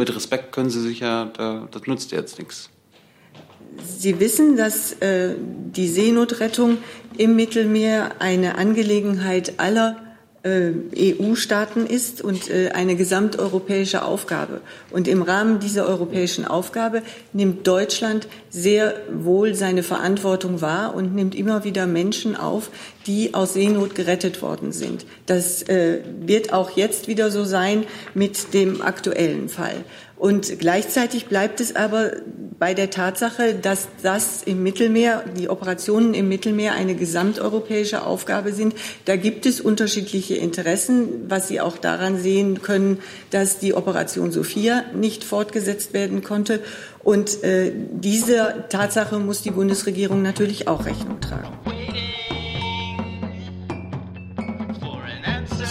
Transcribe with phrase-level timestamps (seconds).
[0.00, 2.70] mit Respekt können Sie sich ja, da, das nutzt jetzt nichts.
[3.86, 6.78] Sie wissen, dass äh, die Seenotrettung
[7.16, 10.09] im Mittelmeer eine Angelegenheit aller
[10.42, 14.62] EU-Staaten ist und äh, eine gesamteuropäische Aufgabe.
[14.90, 17.02] Und im Rahmen dieser europäischen Aufgabe
[17.34, 22.70] nimmt Deutschland sehr wohl seine Verantwortung wahr und nimmt immer wieder Menschen auf,
[23.06, 25.04] die aus Seenot gerettet worden sind.
[25.26, 27.84] Das äh, wird auch jetzt wieder so sein
[28.14, 29.84] mit dem aktuellen Fall.
[30.20, 32.12] Und gleichzeitig bleibt es aber
[32.58, 38.74] bei der Tatsache, dass das im Mittelmeer, die Operationen im Mittelmeer eine gesamteuropäische Aufgabe sind.
[39.06, 42.98] Da gibt es unterschiedliche Interessen, was Sie auch daran sehen können,
[43.30, 46.60] dass die Operation Sophia nicht fortgesetzt werden konnte.
[47.02, 51.48] Und äh, dieser Tatsache muss die Bundesregierung natürlich auch Rechnung tragen.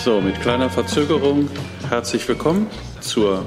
[0.04, 1.50] So, mit kleiner Verzögerung
[1.88, 2.66] herzlich willkommen
[3.00, 3.46] zur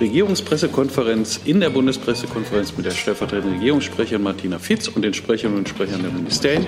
[0.00, 6.02] Regierungspressekonferenz in der Bundespressekonferenz mit der stellvertretenden Regierungssprecherin Martina Fitz und den Sprecherinnen und Sprechern
[6.02, 6.66] der Ministerien.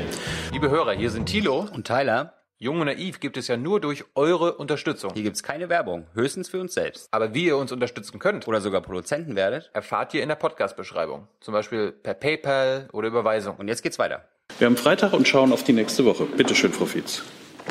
[0.52, 2.34] Liebe Hörer, hier sind Thilo und Tyler.
[2.58, 5.10] Jung und naiv gibt es ja nur durch eure Unterstützung.
[5.12, 7.08] Hier gibt es keine Werbung, höchstens für uns selbst.
[7.10, 11.26] Aber wie ihr uns unterstützen könnt oder sogar Produzenten werdet, erfahrt ihr in der Podcast-Beschreibung.
[11.40, 13.56] Zum Beispiel per PayPal oder Überweisung.
[13.56, 14.24] Und jetzt geht's weiter.
[14.58, 16.24] Wir haben Freitag und schauen auf die nächste Woche.
[16.24, 17.22] Bitte schön, Frau Fietz.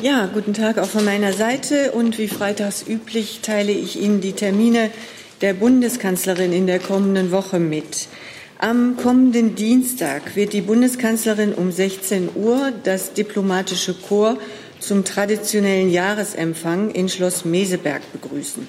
[0.02, 1.92] Ja, guten Tag auch von meiner Seite.
[1.92, 4.90] Und wie freitags üblich teile ich Ihnen die Termine
[5.40, 8.08] der Bundeskanzlerin in der kommenden Woche mit.
[8.58, 14.40] Am kommenden Dienstag wird die Bundeskanzlerin um 16 Uhr das diplomatische Korps
[14.80, 18.66] zum traditionellen Jahresempfang in Schloss Meseberg begrüßen.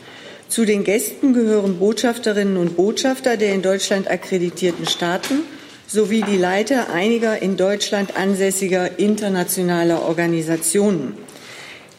[0.49, 5.43] Zu den Gästen gehören Botschafterinnen und Botschafter der in Deutschland akkreditierten Staaten
[5.87, 11.17] sowie die Leiter einiger in Deutschland ansässiger internationaler Organisationen.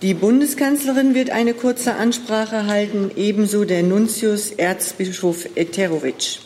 [0.01, 6.39] Die Bundeskanzlerin wird eine kurze Ansprache halten, ebenso der Nuntius Erzbischof Eterovic.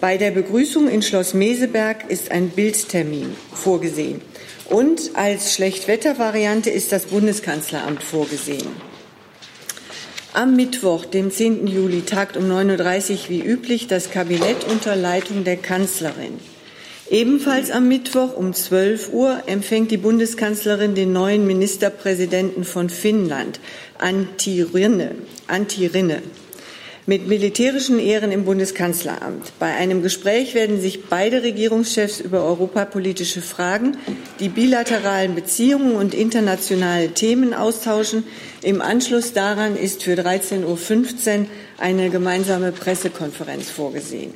[0.00, 4.22] Bei der Begrüßung in Schloss Meseberg ist ein Bildtermin vorgesehen.
[4.70, 8.68] Und als Schlechtwettervariante ist das Bundeskanzleramt vorgesehen.
[10.32, 11.66] Am Mittwoch, dem 10.
[11.66, 16.38] Juli, tagt um 9.30 Uhr wie üblich das Kabinett unter Leitung der Kanzlerin.
[17.10, 23.58] Ebenfalls am Mittwoch um 12 Uhr empfängt die Bundeskanzlerin den neuen Ministerpräsidenten von Finnland,
[23.98, 25.16] Antti Rinne,
[25.48, 26.22] Antti Rinne
[27.06, 29.54] mit militärischen Ehren im Bundeskanzleramt.
[29.58, 33.96] Bei einem Gespräch werden sich beide Regierungschefs über europapolitische Fragen,
[34.38, 38.22] die bilateralen Beziehungen und internationale Themen austauschen.
[38.62, 41.46] Im Anschluss daran ist für 13.15 Uhr
[41.78, 44.34] eine gemeinsame Pressekonferenz vorgesehen.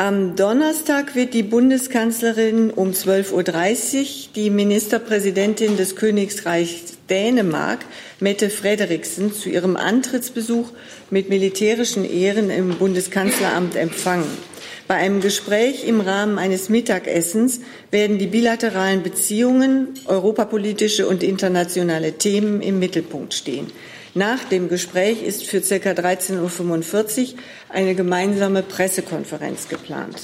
[0.00, 7.80] Am Donnerstag wird die Bundeskanzlerin um 12.30 Uhr die Ministerpräsidentin des Königreichs Dänemark,
[8.18, 10.70] Mette Frederiksen, zu ihrem Antrittsbesuch
[11.10, 14.30] mit militärischen Ehren im Bundeskanzleramt empfangen.
[14.88, 22.62] Bei einem Gespräch im Rahmen eines Mittagessens werden die bilateralen Beziehungen, europapolitische und internationale Themen
[22.62, 23.66] im Mittelpunkt stehen.
[24.14, 25.90] Nach dem Gespräch ist für ca.
[25.90, 27.38] 13.45 Uhr
[27.68, 30.16] eine gemeinsame Pressekonferenz geplant.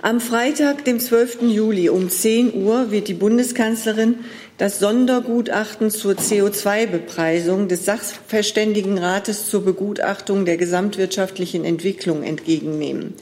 [0.00, 1.42] Am Freitag, dem 12.
[1.42, 4.18] Juli um 10 Uhr wird die Bundeskanzlerin
[4.58, 13.14] das Sondergutachten zur CO2-Bepreisung des Sachverständigenrates zur Begutachtung der gesamtwirtschaftlichen Entwicklung entgegennehmen.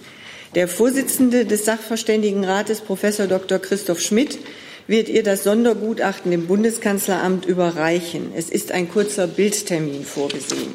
[0.55, 3.59] Der Vorsitzende des Sachverständigenrates, Professor Dr.
[3.59, 4.39] Christoph Schmidt,
[4.87, 8.33] wird ihr das Sondergutachten im Bundeskanzleramt überreichen.
[8.37, 10.75] Es ist ein kurzer Bildtermin vorgesehen.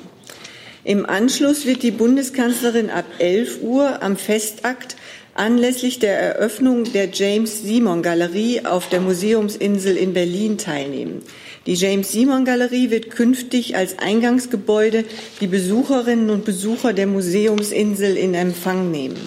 [0.84, 4.96] Im Anschluss wird die Bundeskanzlerin ab 11 Uhr am Festakt
[5.36, 11.22] anlässlich der Eröffnung der James Simon Galerie auf der Museumsinsel in Berlin teilnehmen.
[11.66, 15.06] Die James Simon Galerie wird künftig als Eingangsgebäude
[15.40, 19.20] die Besucherinnen und Besucher der Museumsinsel in Empfang nehmen.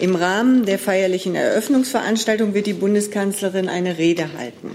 [0.00, 4.70] Im Rahmen der feierlichen Eröffnungsveranstaltung wird die Bundeskanzlerin eine Rede halten.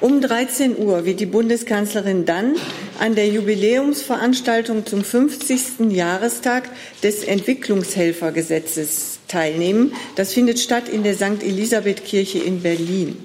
[0.00, 2.56] Um 13 Uhr wird die Bundeskanzlerin dann
[2.98, 5.90] an der Jubiläumsveranstaltung zum 50.
[5.90, 6.68] Jahrestag
[7.02, 9.92] des Entwicklungshelfergesetzes teilnehmen.
[10.16, 11.42] Das findet statt in der St.
[11.42, 13.18] Elisabeth Kirche in Berlin.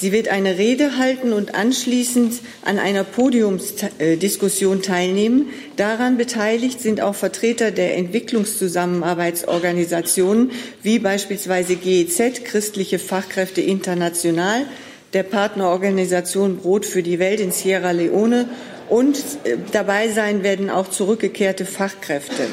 [0.00, 2.34] Sie wird eine Rede halten und anschließend
[2.64, 5.46] an einer Podiumsdiskussion teilnehmen.
[5.74, 10.52] Daran beteiligt sind auch Vertreter der Entwicklungszusammenarbeitsorganisationen
[10.84, 14.66] wie beispielsweise GEZ, Christliche Fachkräfte International,
[15.14, 18.48] der Partnerorganisation Brot für die Welt in Sierra Leone
[18.88, 22.46] und äh, dabei sein werden auch zurückgekehrte Fachkräfte.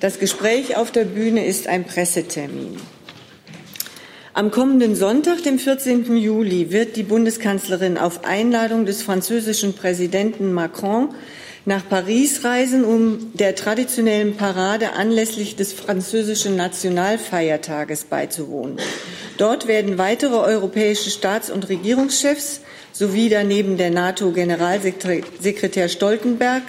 [0.00, 2.78] Das Gespräch auf der Bühne ist ein Pressetermin.
[4.38, 6.16] Am kommenden Sonntag, dem 14.
[6.16, 11.08] Juli, wird die Bundeskanzlerin auf Einladung des französischen Präsidenten Macron
[11.64, 18.76] nach Paris reisen, um der traditionellen Parade anlässlich des französischen Nationalfeiertages beizuwohnen.
[19.38, 22.60] Dort werden weitere europäische Staats- und Regierungschefs
[22.92, 26.62] sowie daneben der NATO-Generalsekretär Stoltenberg,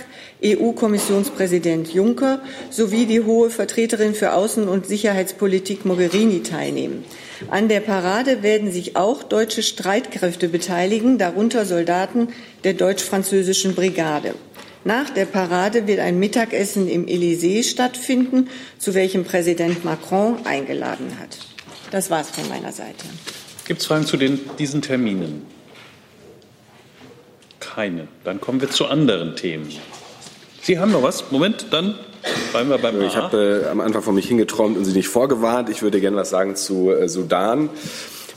[0.43, 2.41] EU-Kommissionspräsident Juncker
[2.71, 7.05] sowie die hohe Vertreterin für Außen- und Sicherheitspolitik Mogherini teilnehmen.
[7.49, 12.29] An der Parade werden sich auch deutsche Streitkräfte beteiligen, darunter Soldaten
[12.63, 14.35] der deutsch-französischen Brigade.
[14.83, 21.37] Nach der Parade wird ein Mittagessen im Élysée stattfinden, zu welchem Präsident Macron eingeladen hat.
[21.91, 23.05] Das war's von meiner Seite.
[23.65, 25.45] Gibt es Fragen zu den, diesen Terminen?
[27.59, 28.07] Keine.
[28.23, 29.69] Dann kommen wir zu anderen Themen.
[30.61, 31.31] Sie haben noch was?
[31.31, 31.95] Moment, dann
[32.51, 35.69] bleiben wir beim Ich habe äh, am Anfang von mich hingeträumt und Sie nicht vorgewarnt.
[35.69, 37.69] Ich würde gerne was sagen zu äh, Sudan.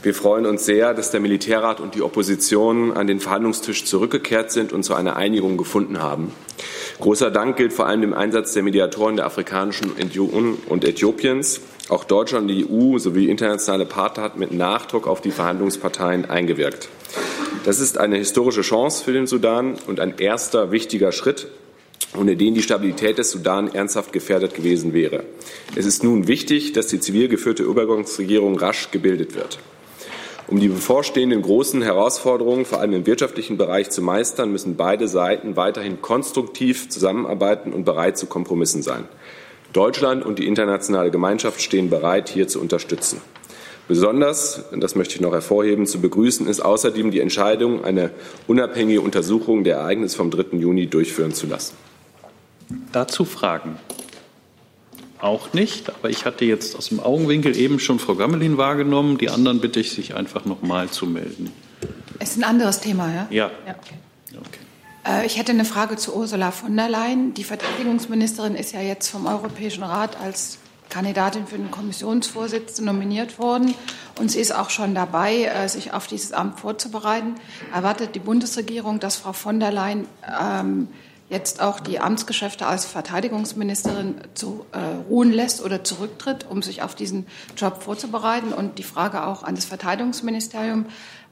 [0.02, 4.72] Wir freuen uns sehr, dass der Militärrat und die Opposition an den Verhandlungstisch zurückgekehrt sind
[4.72, 6.32] und zu einer Einigung gefunden haben.
[6.98, 11.60] Großer Dank gilt vor allem dem Einsatz der Mediatoren der Afrikanischen Union und Äthiopiens.
[11.88, 16.88] Auch Deutschland und die EU sowie internationale Partner hat mit Nachdruck auf die Verhandlungsparteien eingewirkt.
[17.64, 21.46] Das ist eine historische Chance für den Sudan und ein erster wichtiger Schritt
[22.16, 25.24] ohne den die Stabilität des Sudan ernsthaft gefährdet gewesen wäre.
[25.74, 29.58] Es ist nun wichtig, dass die zivil geführte Übergangsregierung rasch gebildet wird.
[30.48, 35.56] Um die bevorstehenden großen Herausforderungen, vor allem im wirtschaftlichen Bereich, zu meistern, müssen beide Seiten
[35.56, 39.04] weiterhin konstruktiv zusammenarbeiten und bereit zu Kompromissen sein.
[39.72, 43.22] Deutschland und die internationale Gemeinschaft stehen bereit, hier zu unterstützen.
[43.88, 48.10] Besonders, das möchte ich noch hervorheben, zu begrüßen ist außerdem die Entscheidung, eine
[48.46, 50.58] unabhängige Untersuchung der Ereignisse vom 3.
[50.58, 51.74] Juni durchführen zu lassen.
[52.92, 53.76] Dazu Fragen?
[55.20, 59.18] Auch nicht, aber ich hatte jetzt aus dem Augenwinkel eben schon Frau Gammelin wahrgenommen.
[59.18, 61.52] Die anderen bitte ich, sich einfach noch mal zu melden.
[62.18, 63.26] Es ist ein anderes Thema, ja?
[63.30, 63.50] Ja.
[63.66, 63.94] ja okay.
[64.36, 64.58] okay.
[65.06, 67.34] Äh, ich hätte eine Frage zu Ursula von der Leyen.
[67.34, 70.58] Die Verteidigungsministerin ist ja jetzt vom Europäischen Rat als
[70.88, 73.74] Kandidatin für den Kommissionsvorsitz nominiert worden
[74.18, 77.36] und sie ist auch schon dabei, äh, sich auf dieses Amt vorzubereiten.
[77.72, 80.06] Erwartet die Bundesregierung, dass Frau von der Leyen
[80.38, 80.88] ähm,
[81.32, 86.94] jetzt auch die Amtsgeschäfte als Verteidigungsministerin zu, äh, ruhen lässt oder zurücktritt, um sich auf
[86.94, 87.26] diesen
[87.56, 88.52] Job vorzubereiten?
[88.52, 90.86] Und die Frage auch an das Verteidigungsministerium,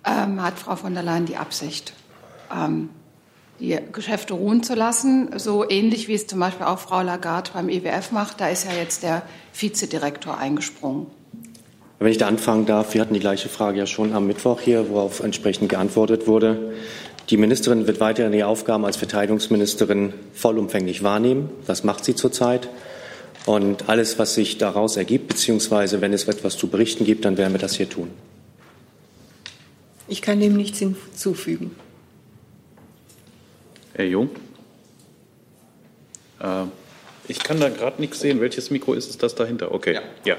[0.05, 1.93] ähm, hat Frau von der Leyen die Absicht,
[2.53, 2.89] ähm,
[3.61, 7.69] die Geschäfte ruhen zu lassen, so ähnlich wie es zum Beispiel auch Frau Lagarde beim
[7.69, 8.41] IWF macht.
[8.41, 9.23] Da ist ja jetzt der
[9.53, 11.07] Vizedirektor eingesprungen.
[11.99, 14.89] Wenn ich da anfangen darf, wir hatten die gleiche Frage ja schon am Mittwoch hier,
[14.89, 16.73] worauf entsprechend geantwortet wurde.
[17.31, 21.49] Die Ministerin wird weiterhin ihre Aufgaben als Verteidigungsministerin vollumfänglich wahrnehmen.
[21.65, 22.69] Das macht sie zurzeit.
[23.47, 27.53] Und alles, was sich daraus ergibt, beziehungsweise wenn es etwas zu berichten gibt, dann werden
[27.53, 28.11] wir das hier tun.
[30.09, 31.77] Ich kann dem nichts hinzufügen.
[33.95, 34.31] Herr Jung?
[36.41, 36.65] Äh,
[37.29, 38.41] ich kann da gerade nichts sehen.
[38.41, 39.73] Welches Mikro ist es das dahinter?
[39.73, 39.95] Okay.
[39.95, 40.03] Ja.
[40.25, 40.37] ja.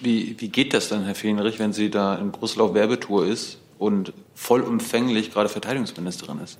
[0.00, 3.58] Wie, wie geht das dann, Herr Fehlenrich, wenn sie da in Brüssel auf Werbetour ist
[3.78, 6.58] und vollumfänglich gerade Verteidigungsministerin ist?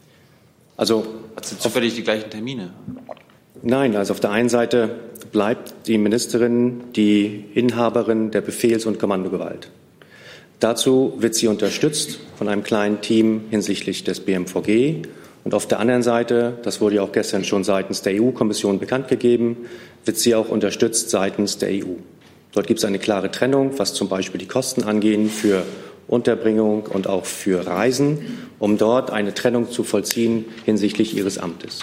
[0.76, 2.72] Also hat sie zufällig die gleichen Termine?
[3.62, 4.90] Nein, also auf der einen Seite
[5.32, 9.70] bleibt die Ministerin die Inhaberin der Befehls- und Kommandogewalt.
[10.60, 15.02] Dazu wird sie unterstützt von einem kleinen Team hinsichtlich des BMVG.
[15.44, 19.08] Und auf der anderen Seite, das wurde ja auch gestern schon seitens der EU-Kommission bekannt
[19.08, 19.56] gegeben,
[20.04, 21.94] wird sie auch unterstützt seitens der EU.
[22.52, 25.62] Dort gibt es eine klare Trennung, was zum Beispiel die Kosten angehen für
[26.08, 31.80] Unterbringung und auch für Reisen, um dort eine Trennung zu vollziehen hinsichtlich ihres Amtes.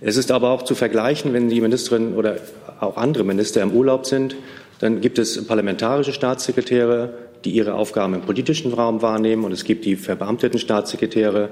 [0.00, 2.36] Es ist aber auch zu vergleichen, wenn die Ministerin oder
[2.78, 4.36] auch andere Minister im Urlaub sind,
[4.80, 9.84] dann gibt es parlamentarische Staatssekretäre, die ihre Aufgaben im politischen Raum wahrnehmen, und es gibt
[9.84, 11.48] die verbeamteten Staatssekretäre,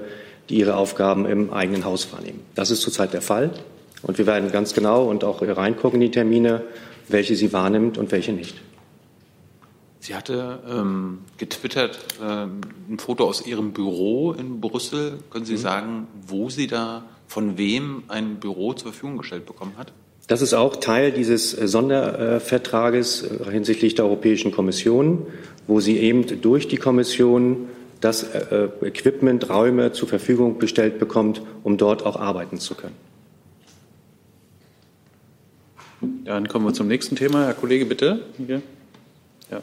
[0.49, 2.41] die ihre Aufgaben im eigenen Haus wahrnehmen.
[2.53, 3.51] Das ist zurzeit der Fall.
[4.01, 6.61] Und wir werden ganz genau und auch reingucken in die Termine,
[7.07, 8.55] welche sie wahrnimmt und welche nicht.
[10.03, 15.19] Sie hatte ähm, getwittert äh, ein Foto aus ihrem Büro in Brüssel.
[15.29, 15.59] Können Sie mhm.
[15.59, 19.93] sagen, wo sie da von wem ein Büro zur Verfügung gestellt bekommen hat?
[20.27, 25.25] Das ist auch Teil dieses äh, Sondervertrages äh, hinsichtlich der Europäischen Kommission,
[25.67, 27.69] wo sie eben durch die Kommission
[28.01, 32.97] das äh, Equipment, Räume zur Verfügung gestellt bekommt, um dort auch arbeiten zu können.
[36.25, 37.45] Dann kommen wir zum nächsten Thema.
[37.45, 38.25] Herr Kollege, bitte.
[38.45, 38.61] Hier.
[39.53, 39.61] Ja.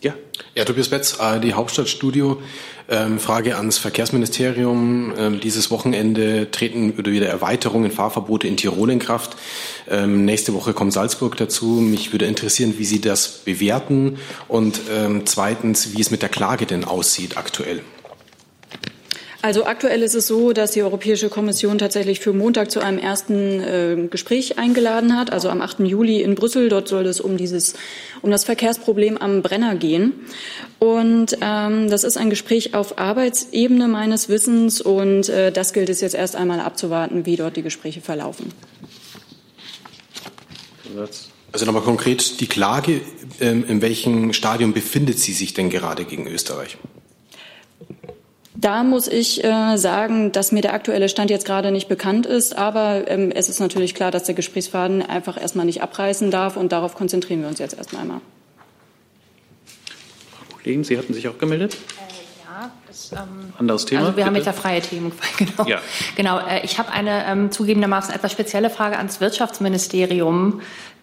[0.00, 0.14] Ja.
[0.54, 2.40] Ja, Tobias Betz, ARD Hauptstadtstudio.
[2.88, 5.14] Ähm, Frage ans Verkehrsministerium.
[5.16, 9.36] Ähm, dieses Wochenende treten wieder Erweiterungen, Fahrverbote in Tirol in Kraft.
[9.88, 11.66] Ähm, nächste Woche kommt Salzburg dazu.
[11.80, 14.18] Mich würde interessieren, wie Sie das bewerten
[14.48, 17.82] und ähm, zweitens, wie es mit der Klage denn aussieht aktuell.
[19.42, 23.60] Also aktuell ist es so, dass die Europäische Kommission tatsächlich für Montag zu einem ersten
[23.60, 25.80] äh, Gespräch eingeladen hat, also am 8.
[25.80, 26.68] Juli in Brüssel.
[26.68, 27.74] Dort soll es um dieses,
[28.22, 30.12] um das Verkehrsproblem am Brenner gehen.
[30.78, 36.00] Und ähm, das ist ein Gespräch auf Arbeitsebene meines Wissens und äh, das gilt es
[36.00, 38.52] jetzt erst einmal abzuwarten, wie dort die Gespräche verlaufen.
[41.50, 43.00] Also nochmal konkret die Klage,
[43.40, 46.78] ähm, in welchem Stadium befindet sie sich denn gerade gegen Österreich?
[48.54, 52.56] Da muss ich äh, sagen, dass mir der aktuelle Stand jetzt gerade nicht bekannt ist.
[52.56, 56.56] Aber ähm, es ist natürlich klar, dass der Gesprächsfaden einfach erstmal nicht abreißen darf.
[56.56, 58.20] Und darauf konzentrieren wir uns jetzt erst einmal.
[60.30, 61.74] Frau Kollegin, Sie hatten sich auch gemeldet?
[61.74, 62.12] Äh,
[62.44, 64.00] ja, das, ähm, Anderes Thema?
[64.02, 64.26] Also wir bitte?
[64.26, 65.12] haben jetzt ja freie Themen.
[65.38, 65.68] Genau.
[65.68, 65.80] Ja.
[66.14, 70.60] genau äh, ich habe eine ähm, zugegebenermaßen etwas spezielle Frage ans Wirtschaftsministerium.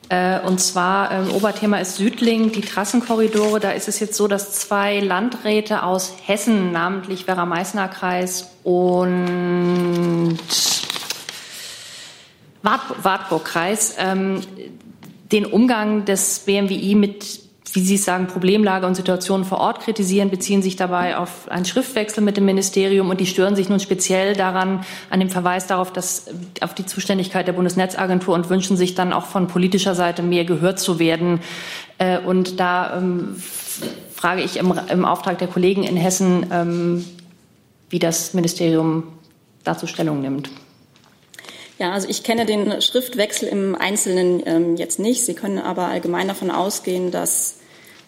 [0.09, 3.59] Äh, und zwar, ähm, Oberthema ist Südling, die Trassenkorridore.
[3.59, 10.37] Da ist es jetzt so, dass zwei Landräte aus Hessen, namentlich Werra-Meißner-Kreis und
[12.63, 14.41] Wart Wartburg-Kreis, ähm,
[15.31, 20.29] den Umgang des BMWI mit wie Sie es sagen, Problemlage und Situationen vor Ort kritisieren,
[20.29, 24.35] beziehen sich dabei auf einen Schriftwechsel mit dem Ministerium und die stören sich nun speziell
[24.35, 26.25] daran, an dem Verweis darauf, dass
[26.61, 30.79] auf die Zuständigkeit der Bundesnetzagentur und wünschen sich dann auch von politischer Seite mehr gehört
[30.79, 31.41] zu werden.
[31.97, 33.35] Äh, und da ähm,
[34.13, 37.05] frage ich im, im, Auftrag der Kollegen in Hessen, ähm,
[37.89, 39.03] wie das Ministerium
[39.63, 40.49] dazu Stellung nimmt.
[41.77, 45.23] Ja, also ich kenne den Schriftwechsel im Einzelnen ähm, jetzt nicht.
[45.23, 47.58] Sie können aber allgemein davon ausgehen, dass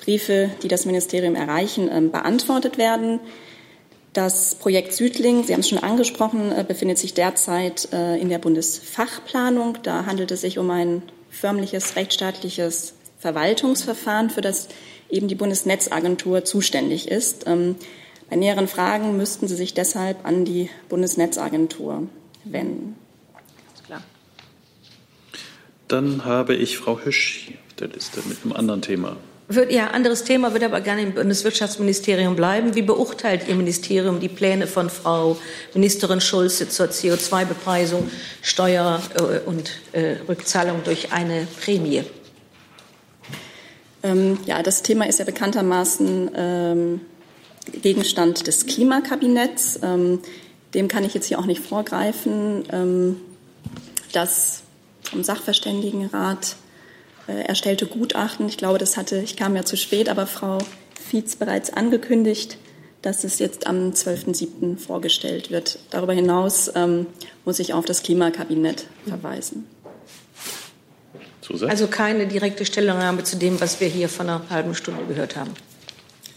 [0.02, 3.20] Briefe, die das Ministerium erreichen, ähm, beantwortet werden.
[4.14, 8.40] Das Projekt Südling, Sie haben es schon angesprochen, äh, befindet sich derzeit äh, in der
[8.40, 9.78] Bundesfachplanung.
[9.84, 14.68] Da handelt es sich um ein förmliches rechtsstaatliches Verwaltungsverfahren, für das
[15.10, 17.46] eben die Bundesnetzagentur zuständig ist.
[17.48, 17.76] Ähm,
[18.30, 22.08] bei näheren Fragen müssten Sie sich deshalb an die Bundesnetzagentur
[22.44, 22.96] wenden.
[23.86, 24.02] Klar.
[25.88, 29.18] Dann habe ich Frau Hüsch auf der Liste mit einem anderen Thema.
[29.54, 32.74] Wird, ja, anderes Thema, würde aber gerne im Bundeswirtschaftsministerium bleiben.
[32.76, 35.38] Wie beurteilt Ihr Ministerium die Pläne von Frau
[35.74, 38.10] Ministerin Schulze zur CO2-Bepreisung,
[38.42, 42.04] Steuer äh, und äh, Rückzahlung durch eine Prämie?
[44.04, 47.02] Ähm, ja, das Thema ist ja bekanntermaßen ähm,
[47.82, 49.80] Gegenstand des Klimakabinetts.
[49.84, 50.20] Ähm,
[50.74, 52.64] dem kann ich jetzt hier auch nicht vorgreifen.
[52.72, 53.18] Ähm,
[54.14, 54.62] das
[55.04, 56.56] vom Sachverständigenrat
[57.28, 58.48] erstellte Gutachten.
[58.48, 60.58] Ich glaube, das hatte, ich kam ja zu spät, aber Frau
[61.00, 62.58] Fietz bereits angekündigt,
[63.02, 64.78] dass es jetzt am 12.07.
[64.78, 65.80] vorgestellt wird.
[65.90, 67.08] Darüber hinaus ähm,
[67.46, 69.66] muss ich auf das Klimakabinett verweisen.
[71.42, 71.70] Zusatz?
[71.70, 75.52] Also keine direkte Stellungnahme zu dem, was wir hier vor einer halben Stunde gehört haben.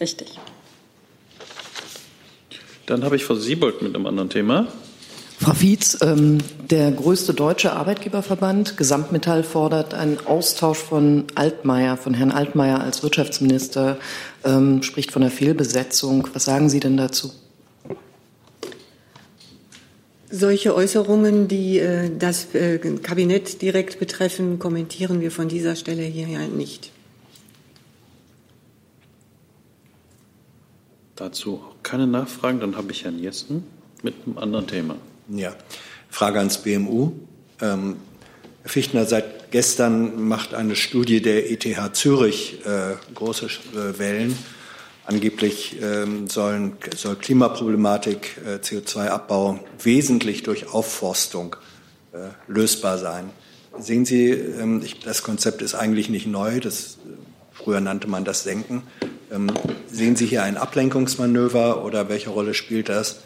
[0.01, 0.39] Richtig.
[2.87, 4.69] Dann habe ich Frau Siebold mit einem anderen Thema.
[5.39, 6.39] Frau Fietz, ähm,
[6.71, 13.99] der größte deutsche Arbeitgeberverband Gesamtmetall fordert einen Austausch von Altmaier, von Herrn Altmaier als Wirtschaftsminister,
[14.45, 16.29] ähm, spricht von einer Fehlbesetzung.
[16.33, 17.33] Was sagen Sie denn dazu?
[20.31, 26.29] Solche Äußerungen, die äh, das äh, Kabinett direkt betreffen, kommentieren wir von dieser Stelle hier
[26.29, 26.91] ja nicht.
[31.17, 32.61] Dazu keine Nachfragen.
[32.61, 33.65] Dann habe ich Herrn Jessen
[34.03, 34.97] mit einem anderen Thema.
[35.29, 35.55] Ja,
[36.11, 37.13] Frage ans BMU.
[37.63, 37.97] Ähm,
[38.63, 44.37] Herr Fichtner, seit gestern macht eine Studie der ETH Zürich äh, große äh, Wellen.
[45.07, 51.57] Angeblich ähm, sollen, soll Klimaproblematik, äh, CO2-Abbau wesentlich durch Aufforstung
[52.13, 53.31] äh, lösbar sein.
[53.79, 56.61] Sehen Sie, ähm, ich, das Konzept ist eigentlich nicht neu.
[56.61, 56.99] Das,
[57.53, 58.83] früher nannte man das Senken.
[59.33, 59.47] Ähm,
[59.91, 63.21] sehen Sie hier ein Ablenkungsmanöver oder welche Rolle spielt das?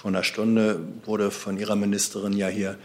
[0.00, 2.78] Vor einer Stunde wurde von Ihrer Ministerin ja hier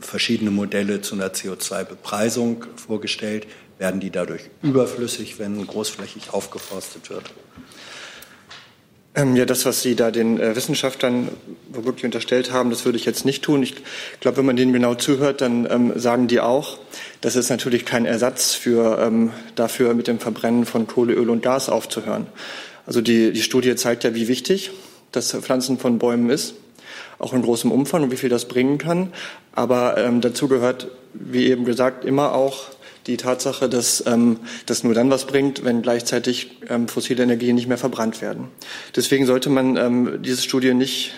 [0.00, 3.46] verschiedene Modelle zu einer CO2-Bepreisung vorgestellt.
[3.78, 7.32] Werden die dadurch überflüssig, wenn großflächig aufgeforstet wird?
[9.14, 11.28] Ähm, ja, das, was Sie da den äh, Wissenschaftlern
[11.70, 13.62] wirklich unterstellt haben, das würde ich jetzt nicht tun.
[13.62, 13.76] Ich
[14.18, 16.80] glaube, wenn man denen genau zuhört, dann ähm, sagen die auch,
[17.20, 21.44] das ist natürlich kein Ersatz für, ähm, dafür, mit dem Verbrennen von Kohle, Öl und
[21.44, 22.26] Gas aufzuhören.
[22.86, 24.72] Also die, die Studie zeigt ja, wie wichtig
[25.16, 26.54] das Pflanzen von Bäumen ist,
[27.18, 29.12] auch in großem Umfang und wie viel das bringen kann.
[29.52, 32.66] Aber ähm, dazu gehört, wie eben gesagt, immer auch
[33.06, 37.68] die Tatsache, dass ähm, das nur dann was bringt, wenn gleichzeitig ähm, fossile Energien nicht
[37.68, 38.48] mehr verbrannt werden.
[38.94, 41.12] Deswegen sollte man ähm, diese Studie nicht,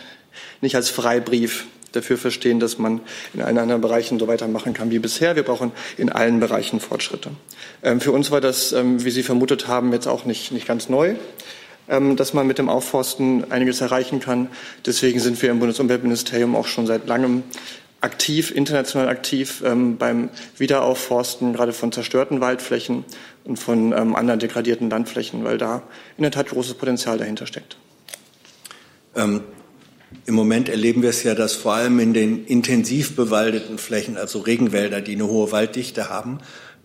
[0.60, 3.00] nicht als Freibrief dafür verstehen, dass man
[3.32, 5.36] in allen anderen Bereichen so weitermachen kann wie bisher.
[5.36, 7.30] Wir brauchen in allen Bereichen Fortschritte.
[7.82, 10.88] Ähm, für uns war das, ähm, wie Sie vermutet haben, jetzt auch nicht, nicht ganz
[10.88, 11.14] neu.
[11.88, 14.48] Ähm, dass man mit dem Aufforsten einiges erreichen kann.
[14.86, 17.42] Deswegen sind wir im Bundesumweltministerium auch schon seit langem
[18.00, 23.04] aktiv, international aktiv ähm, beim Wiederaufforsten, gerade von zerstörten Waldflächen
[23.44, 25.82] und von ähm, anderen degradierten Landflächen, weil da
[26.16, 27.76] in der Tat großes Potenzial dahinter steckt.
[29.16, 29.40] Ähm,
[30.26, 34.40] Im Moment erleben wir es ja, dass vor allem in den intensiv bewaldeten Flächen, also
[34.40, 36.38] Regenwälder, die eine hohe Walddichte haben,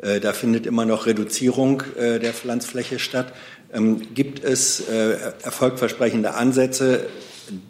[0.04, 3.34] äh, da findet immer noch Reduzierung äh, der Pflanzfläche statt.
[3.74, 7.08] Ähm, gibt es äh, erfolgversprechende Ansätze,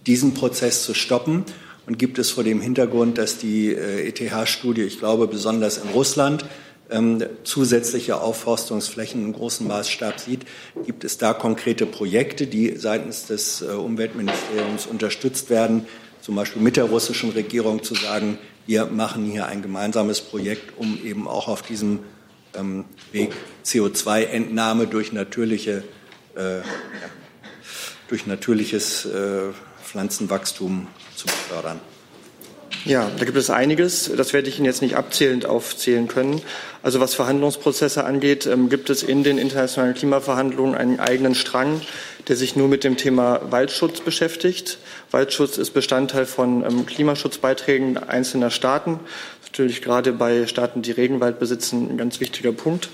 [0.05, 1.45] diesen Prozess zu stoppen?
[1.85, 6.45] Und gibt es vor dem Hintergrund, dass die ETH-Studie, ich glaube besonders in Russland,
[6.89, 10.45] ähm, zusätzliche Aufforstungsflächen im großen Maßstab sieht,
[10.85, 15.85] gibt es da konkrete Projekte, die seitens des Umweltministeriums unterstützt werden,
[16.21, 20.97] zum Beispiel mit der russischen Regierung zu sagen, wir machen hier ein gemeinsames Projekt, um
[21.03, 21.99] eben auch auf diesem
[22.55, 23.33] ähm, Weg
[23.65, 25.83] CO2-Entnahme durch natürliche,
[26.35, 26.61] äh,
[28.07, 29.51] durch natürliches äh,
[29.83, 31.79] Pflanzenwachstum zu fördern.
[32.85, 34.11] Ja, da gibt es einiges.
[34.17, 36.41] Das werde ich Ihnen jetzt nicht abzählend aufzählen können.
[36.81, 41.79] Also was Verhandlungsprozesse angeht, ähm, gibt es in den internationalen Klimaverhandlungen einen eigenen Strang,
[42.27, 44.79] der sich nur mit dem Thema Waldschutz beschäftigt.
[45.11, 48.99] Waldschutz ist Bestandteil von ähm, Klimaschutzbeiträgen einzelner Staaten.
[49.53, 52.89] Natürlich gerade bei Staaten, die Regenwald besitzen, ein ganz wichtiger Punkt.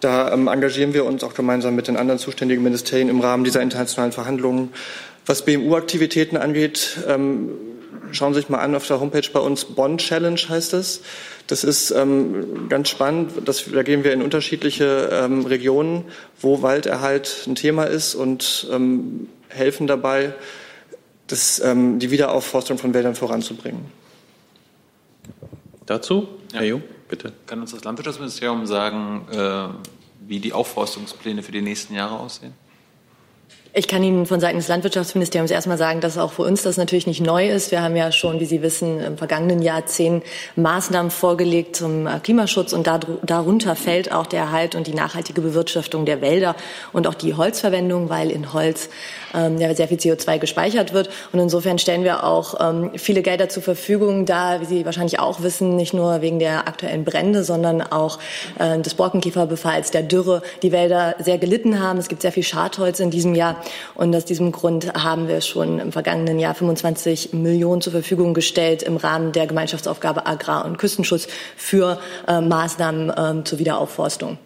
[0.00, 3.60] Da ähm, engagieren wir uns auch gemeinsam mit den anderen zuständigen Ministerien im Rahmen dieser
[3.60, 4.70] internationalen Verhandlungen.
[5.26, 7.50] Was BMU-Aktivitäten angeht, ähm,
[8.12, 9.66] schauen Sie sich mal an auf der Homepage bei uns.
[9.66, 11.02] Bonn Challenge heißt es.
[11.48, 13.32] Das ist ähm, ganz spannend.
[13.44, 16.06] Das, da gehen wir in unterschiedliche ähm, Regionen,
[16.40, 20.32] wo Walderhalt ein Thema ist und ähm, helfen dabei,
[21.26, 23.84] das, ähm, die Wiederaufforstung von Wäldern voranzubringen.
[25.86, 27.32] Dazu, Herr Jung, bitte.
[27.46, 29.68] Kann uns das Landwirtschaftsministerium sagen, äh,
[30.26, 32.54] wie die Aufforstungspläne für die nächsten Jahre aussehen?
[33.76, 37.08] Ich kann Ihnen von Seiten des Landwirtschaftsministeriums erstmal sagen, dass auch für uns das natürlich
[37.08, 37.72] nicht neu ist.
[37.72, 40.22] Wir haben ja schon, wie Sie wissen, im vergangenen Jahr zehn
[40.54, 46.06] Maßnahmen vorgelegt zum äh, Klimaschutz und darunter fällt auch der Erhalt und die nachhaltige Bewirtschaftung
[46.06, 46.54] der Wälder
[46.92, 48.90] und auch die Holzverwendung, weil in Holz
[49.34, 51.10] ähm, ja, sehr viel CO2 gespeichert wird.
[51.32, 55.42] Und insofern stellen wir auch ähm, viele Gelder zur Verfügung, da, wie Sie wahrscheinlich auch
[55.42, 58.18] wissen, nicht nur wegen der aktuellen Brände, sondern auch
[58.58, 61.98] äh, des Borkenkäferbefalls, der Dürre, die Wälder sehr gelitten haben.
[61.98, 63.56] Es gibt sehr viel Schadholz in diesem Jahr.
[63.94, 68.82] Und aus diesem Grund haben wir schon im vergangenen Jahr 25 Millionen zur Verfügung gestellt
[68.82, 74.38] im Rahmen der Gemeinschaftsaufgabe Agrar- und Küstenschutz für äh, Maßnahmen äh, zur Wiederaufforstung.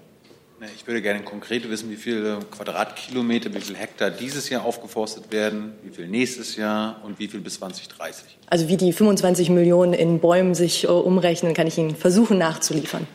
[0.75, 5.75] Ich würde gerne konkret wissen, wie viele Quadratkilometer, wie viele Hektar dieses Jahr aufgeforstet werden,
[5.85, 8.25] wie viel nächstes Jahr und wie viel bis 2030.
[8.49, 13.07] Also wie die 25 Millionen in Bäumen sich äh, umrechnen, kann ich Ihnen versuchen nachzuliefern.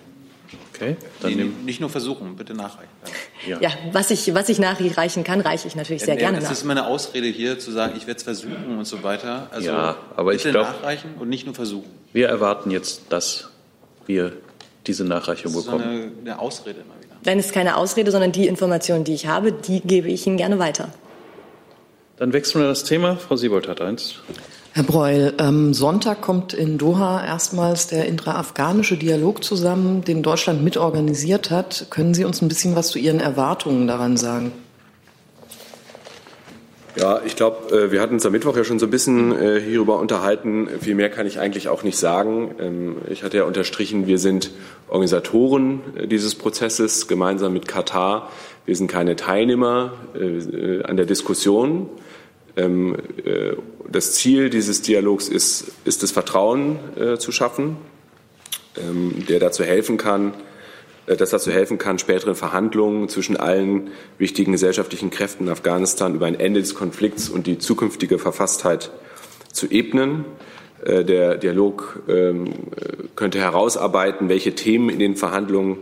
[0.73, 0.95] Okay.
[1.21, 2.89] Dann nee, nicht nur versuchen, bitte nachreichen.
[3.47, 6.49] Ja, ja was, ich, was ich nachreichen kann, reiche ich natürlich sehr ja, gerne nach.
[6.49, 9.49] Das ist meine Ausrede hier, zu sagen, ich werde es versuchen und so weiter.
[9.51, 11.89] Also ja, aber ich bitte glaub, nachreichen und nicht nur versuchen.
[12.11, 13.49] Wir erwarten jetzt, dass
[14.05, 14.33] wir
[14.87, 15.83] diese Nachreichung das ist bekommen.
[15.83, 17.12] Eine, eine Ausrede immer wieder.
[17.25, 20.37] Nein, es ist keine Ausrede, sondern die Informationen, die ich habe, die gebe ich Ihnen
[20.37, 20.89] gerne weiter.
[22.17, 23.15] Dann wechseln wir das Thema.
[23.15, 24.15] Frau Siebold hat eins.
[24.73, 31.51] Herr Breul, am Sonntag kommt in Doha erstmals der intra-afghanische Dialog zusammen, den Deutschland mitorganisiert
[31.51, 31.87] hat.
[31.91, 34.51] Können Sie uns ein bisschen was zu Ihren Erwartungen daran sagen?
[36.95, 39.59] Ja, ich glaube, äh, wir hatten uns am Mittwoch ja schon so ein bisschen äh,
[39.59, 40.67] hierüber unterhalten.
[40.79, 42.53] Viel mehr kann ich eigentlich auch nicht sagen.
[42.59, 44.51] Ähm, ich hatte ja unterstrichen, wir sind
[44.89, 48.29] Organisatoren äh, dieses Prozesses gemeinsam mit Katar.
[48.65, 51.89] Wir sind keine Teilnehmer an der Diskussion.
[52.55, 53.53] Ähm, äh,
[53.91, 56.79] das Ziel dieses Dialogs ist, ist das Vertrauen
[57.19, 57.75] zu schaffen,
[58.77, 60.33] ähm, der dazu helfen kann,
[61.07, 66.25] äh, das dazu helfen kann, spätere Verhandlungen zwischen allen wichtigen gesellschaftlichen Kräften in Afghanistan über
[66.25, 68.91] ein Ende des Konflikts und die zukünftige Verfasstheit
[69.51, 70.25] zu ebnen.
[70.85, 72.55] Der Dialog ähm,
[73.15, 75.77] könnte herausarbeiten, welche Themen in den Verhandlungen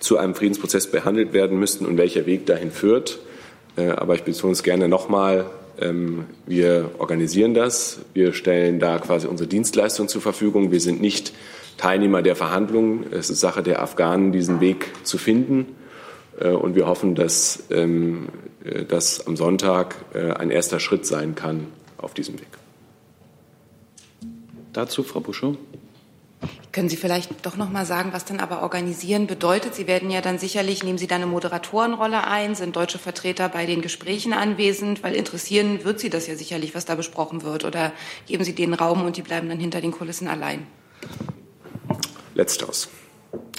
[0.00, 3.20] zu einem Friedensprozess behandelt werden müssten und welcher Weg dahin führt.
[3.76, 5.46] Aber ich betone es gerne nochmal,
[5.80, 8.00] ähm, wir organisieren das.
[8.12, 10.70] Wir stellen da quasi unsere Dienstleistung zur Verfügung.
[10.70, 11.32] Wir sind nicht
[11.80, 13.06] Teilnehmer der Verhandlungen.
[13.10, 15.74] Es ist Sache der Afghanen, diesen Weg zu finden.
[16.38, 18.28] Äh, und wir hoffen, dass ähm,
[18.62, 22.48] äh, das am Sonntag äh, ein erster Schritt sein kann auf diesem Weg.
[24.74, 25.56] Dazu, Frau Buschow.
[26.70, 29.74] Können Sie vielleicht doch noch mal sagen, was dann aber organisieren bedeutet?
[29.74, 32.54] Sie werden ja dann sicherlich, nehmen Sie dann eine Moderatorenrolle ein?
[32.54, 35.02] Sind deutsche Vertreter bei den Gesprächen anwesend?
[35.02, 37.64] Weil interessieren wird Sie das ja sicherlich, was da besprochen wird.
[37.64, 37.92] Oder
[38.26, 40.66] geben Sie denen Raum und die bleiben dann hinter den Kulissen allein?
[42.40, 42.88] Letzteres.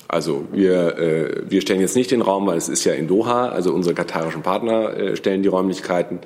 [0.08, 3.48] Also wir, äh, wir stellen jetzt nicht den Raum, weil es ist ja in Doha,
[3.48, 6.20] also unsere katarischen Partner äh, stellen die Räumlichkeiten.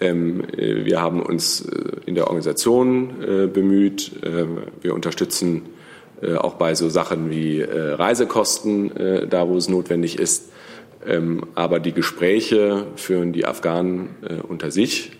[0.00, 4.12] Ähm, äh, wir haben uns äh, in der Organisation äh, bemüht.
[4.24, 5.62] Ähm, wir unterstützen
[6.22, 10.50] äh, auch bei so Sachen wie Reisekosten, da wo es notwendig ist.
[11.06, 14.08] Ähm, aber die Gespräche führen die Afghanen
[14.48, 15.12] unter sich.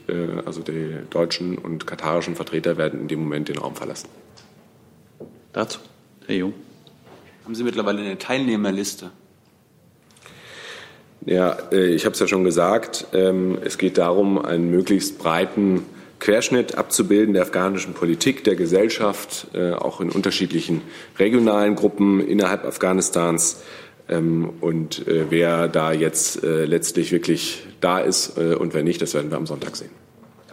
[0.47, 4.09] Also die deutschen und katarischen Vertreter werden in dem Moment den Raum verlassen.
[5.53, 5.79] Dazu,
[6.27, 6.55] Herr Jung.
[7.45, 9.11] Haben Sie mittlerweile eine Teilnehmerliste?
[11.27, 13.07] Ja, äh, ich habe es ja schon gesagt.
[13.13, 15.85] Ähm, es geht darum, einen möglichst breiten
[16.21, 20.81] Querschnitt abzubilden der afghanischen Politik, der Gesellschaft, äh, auch in unterschiedlichen
[21.19, 23.63] regionalen Gruppen innerhalb Afghanistans.
[24.09, 29.31] Ähm, und äh, wer da jetzt letztlich wirklich da ist und wer nicht, das werden
[29.31, 30.04] wir am Sonntag sehen.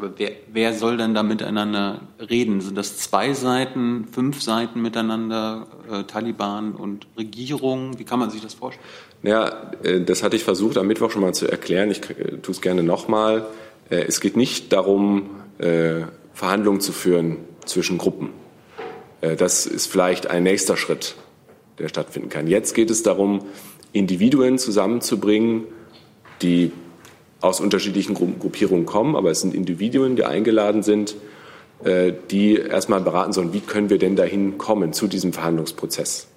[0.02, 2.60] Aber wer, wer soll denn da miteinander reden?
[2.60, 8.00] Sind das zwei Seiten, fünf Seiten miteinander, äh, Taliban und Regierung?
[8.00, 8.84] Wie kann man sich das vorstellen?
[9.22, 11.92] Ja, äh, das hatte ich versucht am Mittwoch schon mal zu erklären.
[11.92, 13.46] Ich äh, tue es gerne nochmal.
[13.92, 15.30] Äh, es geht nicht darum,
[16.34, 18.30] Verhandlungen zu führen zwischen Gruppen.
[19.22, 21.14] Das ist vielleicht ein nächster Schritt,
[21.78, 22.48] der stattfinden kann.
[22.48, 23.46] Jetzt geht es darum,
[23.94, 25.66] Individuen zusammenzubringen,
[26.42, 26.72] die
[27.42, 31.16] aus unterschiedlichen Gruppierungen kommen, aber es sind Individuen, die eingeladen sind,
[31.84, 36.28] äh, die erstmal beraten sollen, wie können wir denn dahin kommen zu diesem Verhandlungsprozess.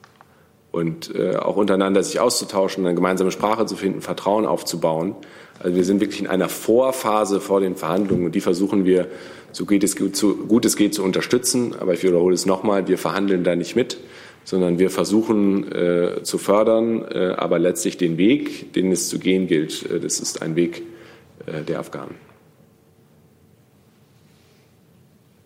[0.73, 5.15] Und äh, auch untereinander sich auszutauschen, eine gemeinsame Sprache zu finden, Vertrauen aufzubauen.
[5.61, 9.07] Also wir sind wirklich in einer Vorphase vor den Verhandlungen und die versuchen wir,
[9.53, 11.77] so geht es gut, so gut es geht, zu unterstützen.
[11.79, 13.99] Aber ich wiederhole es nochmal, wir verhandeln da nicht mit,
[14.43, 19.47] sondern wir versuchen äh, zu fördern, äh, aber letztlich den Weg, den es zu gehen
[19.47, 20.83] gilt, äh, das ist ein Weg,
[21.47, 22.15] der Afghanen.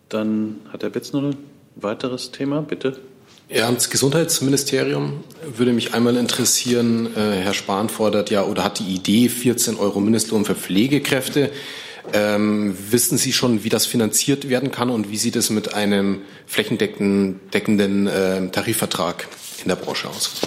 [0.09, 1.37] Dann hat Herr Betz noch ein
[1.75, 2.99] weiteres Thema, bitte.
[3.47, 5.23] Ja, ans Gesundheitsministerium
[5.55, 7.07] würde mich einmal interessieren.
[7.15, 11.51] Äh, Herr Spahn fordert ja oder hat die Idee 14 Euro Mindestlohn für Pflegekräfte.
[12.13, 16.21] Ähm, wissen Sie schon, wie das finanziert werden kann und wie sieht es mit einem
[16.45, 19.27] flächendeckenden äh, Tarifvertrag
[19.63, 20.41] in der Branche aus?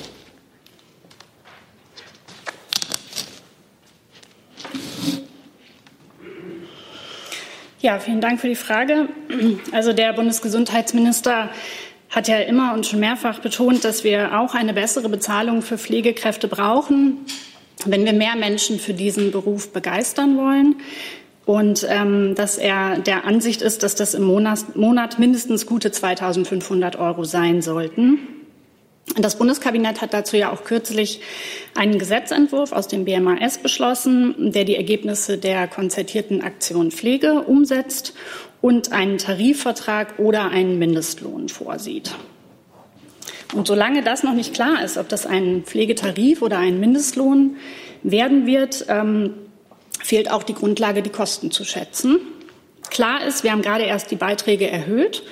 [7.83, 9.09] Ja, vielen Dank für die Frage.
[9.73, 11.51] Also der Bundesgesundheitsminister
[12.11, 16.47] hat ja immer und schon mehrfach betont, dass wir auch eine bessere Bezahlung für Pflegekräfte
[16.47, 17.27] brauchen,
[17.85, 20.77] wenn wir mehr Menschen für diesen Beruf begeistern wollen.
[21.45, 26.95] Und ähm, dass er der Ansicht ist, dass das im Monat, Monat mindestens gute 2500
[26.95, 28.21] Euro sein sollten.
[29.17, 31.21] Das Bundeskabinett hat dazu ja auch kürzlich
[31.75, 38.15] einen Gesetzentwurf aus dem BMAS beschlossen, der die Ergebnisse der konzertierten Aktion Pflege umsetzt
[38.63, 42.15] und einen Tarifvertrag oder einen Mindestlohn vorsieht.
[43.55, 47.57] Und solange das noch nicht klar ist, ob das ein Pflegetarif oder ein Mindestlohn
[48.03, 49.35] werden wird, ähm,
[50.03, 52.19] fehlt auch die Grundlage, die Kosten zu schätzen.
[52.89, 55.23] Klar ist, wir haben gerade erst die Beiträge erhöht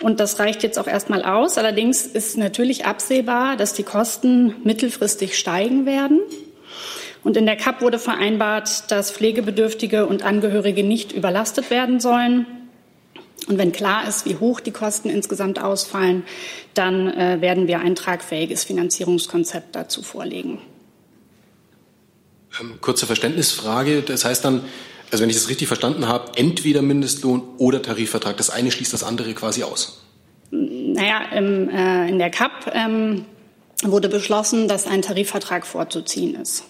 [0.00, 1.56] und das reicht jetzt auch erstmal aus.
[1.58, 6.20] Allerdings ist natürlich absehbar, dass die Kosten mittelfristig steigen werden.
[7.22, 12.46] Und in der CAP wurde vereinbart, dass Pflegebedürftige und Angehörige nicht überlastet werden sollen.
[13.46, 16.24] Und wenn klar ist, wie hoch die Kosten insgesamt ausfallen,
[16.74, 20.60] dann äh, werden wir ein tragfähiges Finanzierungskonzept dazu vorlegen.
[22.60, 24.02] Ähm, kurze Verständnisfrage.
[24.02, 24.64] Das heißt dann,
[25.14, 28.36] also wenn ich das richtig verstanden habe, entweder Mindestlohn oder Tarifvertrag.
[28.36, 30.02] Das eine schließt das andere quasi aus.
[30.50, 33.24] Naja, im, äh, in der CAP ähm,
[33.84, 36.64] wurde beschlossen, dass ein Tarifvertrag vorzuziehen ist.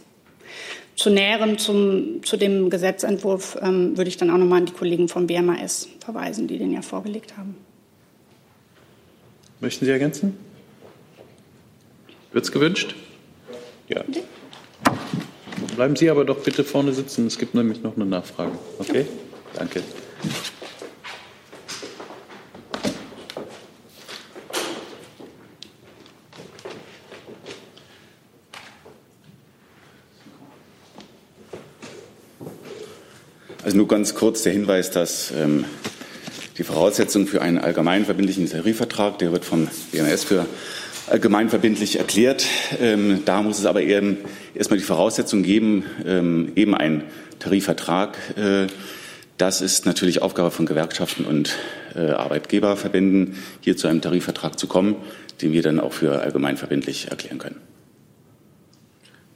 [0.94, 5.08] Zu näherem zum, zu dem Gesetzentwurf ähm, würde ich dann auch nochmal an die Kollegen
[5.08, 7.56] vom BMAS verweisen, die den ja vorgelegt haben.
[9.60, 10.36] Möchten Sie ergänzen?
[12.30, 12.94] Wird es gewünscht?
[13.88, 14.04] Ja.
[15.76, 17.26] Bleiben Sie aber doch bitte vorne sitzen.
[17.26, 18.52] Es gibt nämlich noch eine Nachfrage.
[18.78, 19.00] Okay?
[19.00, 19.58] Ja.
[19.58, 19.82] Danke.
[33.64, 35.64] Also nur ganz kurz der Hinweis, dass ähm,
[36.58, 40.46] die Voraussetzung für einen allgemeinverbindlichen Tarifvertrag, der wird vom BMS für
[41.14, 42.44] allgemeinverbindlich erklärt.
[42.80, 44.18] Ähm, da muss es aber eben
[44.52, 47.04] erstmal die Voraussetzung geben, ähm, eben ein
[47.38, 48.18] Tarifvertrag.
[48.36, 48.66] Äh,
[49.38, 51.54] das ist natürlich Aufgabe von Gewerkschaften und
[51.94, 54.96] äh, Arbeitgeberverbänden, hier zu einem Tarifvertrag zu kommen,
[55.40, 57.60] den wir dann auch für allgemeinverbindlich erklären können.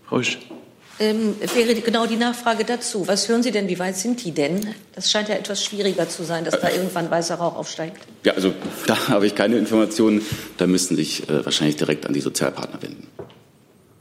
[0.05, 0.39] Frau Sch
[1.01, 3.07] ähm, wäre genau die Nachfrage dazu.
[3.07, 3.69] Was hören Sie denn?
[3.69, 4.75] Wie weit sind die denn?
[4.95, 7.99] Das scheint ja etwas schwieriger zu sein, dass da irgendwann weißer Rauch aufsteigt.
[8.25, 8.53] Ja, also
[8.87, 10.23] da habe ich keine Informationen.
[10.57, 13.07] Da müssten Sie sich äh, wahrscheinlich direkt an die Sozialpartner wenden.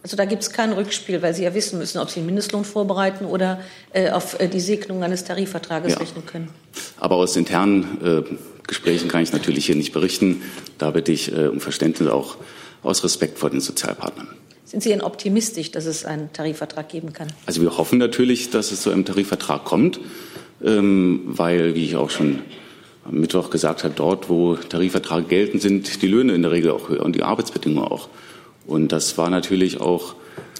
[0.03, 2.63] Also da gibt es kein Rückspiel, weil Sie ja wissen müssen, ob Sie einen Mindestlohn
[2.63, 3.59] vorbereiten oder
[3.91, 5.99] äh, auf äh, die Segnung eines Tarifvertrages Ja.
[5.99, 6.49] rechnen können.
[6.97, 10.41] Aber aus internen äh, Gesprächen kann ich natürlich hier nicht berichten.
[10.77, 12.37] Da bitte ich äh, um Verständnis auch
[12.83, 14.29] aus Respekt vor den Sozialpartnern.
[14.67, 17.29] Sind Sie denn optimistisch, dass es einen Tarifvertrag geben kann?
[17.45, 20.01] Also wir hoffen natürlich, dass es zu einem Tarifvertrag kommt,
[20.61, 22.39] ähm, weil, wie ich auch schon
[23.05, 26.89] am Mittwoch gesagt habe, dort, wo Tarifverträge gelten, sind die Löhne in der Regel auch
[26.89, 28.09] höher und die Arbeitsbedingungen auch.
[28.65, 30.15] Und das war natürlich auch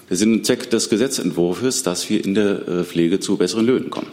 [0.10, 3.90] der Sinn und Zweck des Gesetzentwurfs, dass wir in der äh, Pflege zu besseren Löhnen
[3.90, 4.08] kommen.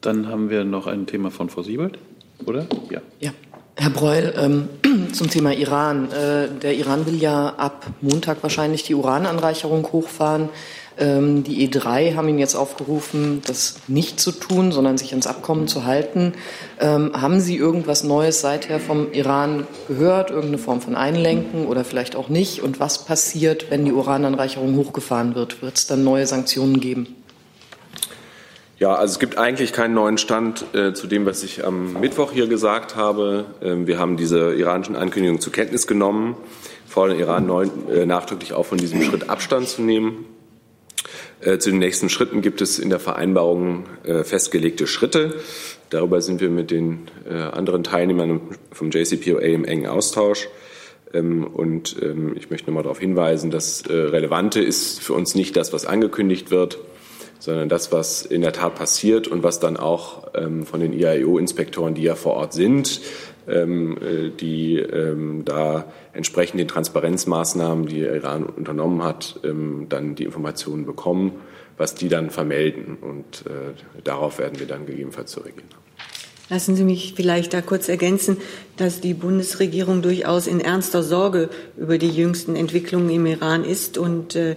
[0.00, 1.98] Dann haben wir noch ein Thema von Frau Siebert,
[2.46, 2.66] oder?
[2.90, 3.02] Ja.
[3.20, 3.34] Ja.
[3.82, 4.68] Herr Breul, ähm,
[5.12, 6.08] zum Thema Iran.
[6.12, 10.50] Äh, der Iran will ja ab Montag wahrscheinlich die Urananreicherung hochfahren.
[11.00, 15.66] Ähm, die E3 haben ihn jetzt aufgerufen, das nicht zu tun, sondern sich ans Abkommen
[15.66, 16.34] zu halten.
[16.78, 22.14] Ähm, haben Sie irgendwas Neues seither vom Iran gehört, irgendeine Form von Einlenken oder vielleicht
[22.14, 22.62] auch nicht?
[22.62, 25.60] Und was passiert, wenn die Urananreicherung hochgefahren wird?
[25.60, 27.16] Wird es dann neue Sanktionen geben?
[28.82, 32.32] Ja, also es gibt eigentlich keinen neuen Stand äh, zu dem, was ich am Mittwoch
[32.32, 33.44] hier gesagt habe.
[33.62, 36.34] Ähm, wir haben diese iranischen Ankündigungen zur Kenntnis genommen,
[36.88, 40.24] fordern Iran neu, äh, nachdrücklich auf, von diesem Schritt Abstand zu nehmen.
[41.42, 45.36] Äh, zu den nächsten Schritten gibt es in der Vereinbarung äh, festgelegte Schritte.
[45.90, 48.40] Darüber sind wir mit den äh, anderen Teilnehmern
[48.72, 50.48] vom JCPOA im engen Austausch.
[51.14, 55.72] Ähm, Und ähm, ich möchte nochmal darauf hinweisen, das Relevante ist für uns nicht das,
[55.72, 56.80] was angekündigt wird,
[57.42, 61.92] sondern das, was in der Tat passiert und was dann auch ähm, von den IAEO-Inspektoren,
[61.92, 63.00] die ja vor Ort sind,
[63.48, 70.22] ähm, äh, die ähm, da entsprechend den Transparenzmaßnahmen, die Iran unternommen hat, ähm, dann die
[70.22, 71.32] Informationen bekommen,
[71.76, 72.96] was die dann vermelden.
[73.00, 75.66] Und äh, darauf werden wir dann gegebenenfalls zu reagieren.
[76.48, 78.36] Lassen Sie mich vielleicht da kurz ergänzen,
[78.76, 84.36] dass die Bundesregierung durchaus in ernster Sorge über die jüngsten Entwicklungen im Iran ist und
[84.36, 84.54] äh,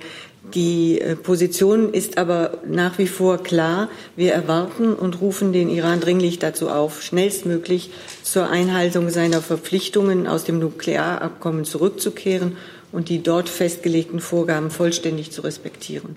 [0.54, 3.90] die äh, Position ist aber nach wie vor klar.
[4.16, 7.90] Wir erwarten und rufen den Iran dringlich dazu auf, schnellstmöglich
[8.24, 12.58] zur Einhaltung seiner Verpflichtungen aus dem Nuklearabkommen zurückzukehren
[12.92, 16.16] und die dort festgelegten Vorgaben vollständig zu respektieren.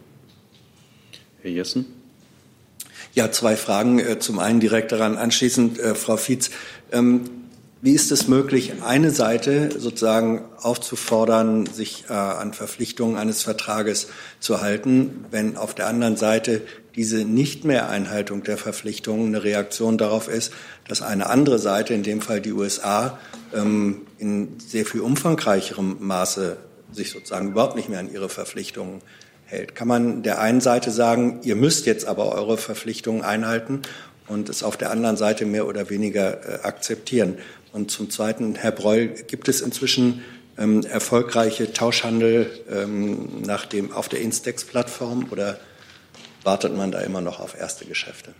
[1.42, 1.86] Herr Jessen.
[3.14, 3.98] Ja, zwei Fragen.
[3.98, 6.50] Äh, Zum einen direkt daran anschließend, äh, Frau Fietz.
[7.80, 14.08] Wie ist es möglich, eine Seite sozusagen aufzufordern, sich äh, an Verpflichtungen eines Vertrages
[14.40, 16.62] zu halten, wenn auf der anderen Seite
[16.96, 20.52] diese nicht mehr Einhaltung der Verpflichtungen eine Reaktion darauf ist,
[20.88, 23.16] dass eine andere Seite, in dem Fall die USA,
[23.54, 26.56] ähm, in sehr viel umfangreicherem Maße
[26.90, 29.02] sich sozusagen überhaupt nicht mehr an ihre Verpflichtungen
[29.44, 29.76] hält.
[29.76, 33.82] Kann man der einen Seite sagen, ihr müsst jetzt aber eure Verpflichtungen einhalten
[34.26, 37.38] und es auf der anderen Seite mehr oder weniger äh, akzeptieren?
[37.72, 40.22] Und zum Zweiten, Herr Breul, gibt es inzwischen
[40.58, 45.58] ähm, erfolgreiche Tauschhandel ähm, nach dem, auf der Instex-Plattform oder
[46.44, 48.34] wartet man da immer noch auf erste Geschäfte?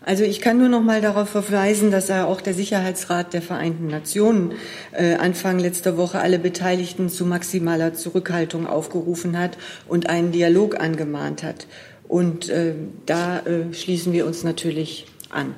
[0.00, 4.52] Also ich kann nur noch mal darauf verweisen, dass auch der Sicherheitsrat der Vereinten Nationen
[4.92, 11.42] äh, Anfang letzter Woche alle Beteiligten zu maximaler Zurückhaltung aufgerufen hat und einen Dialog angemahnt
[11.42, 11.66] hat.
[12.06, 12.72] Und äh,
[13.04, 15.54] da äh, schließen wir uns natürlich an.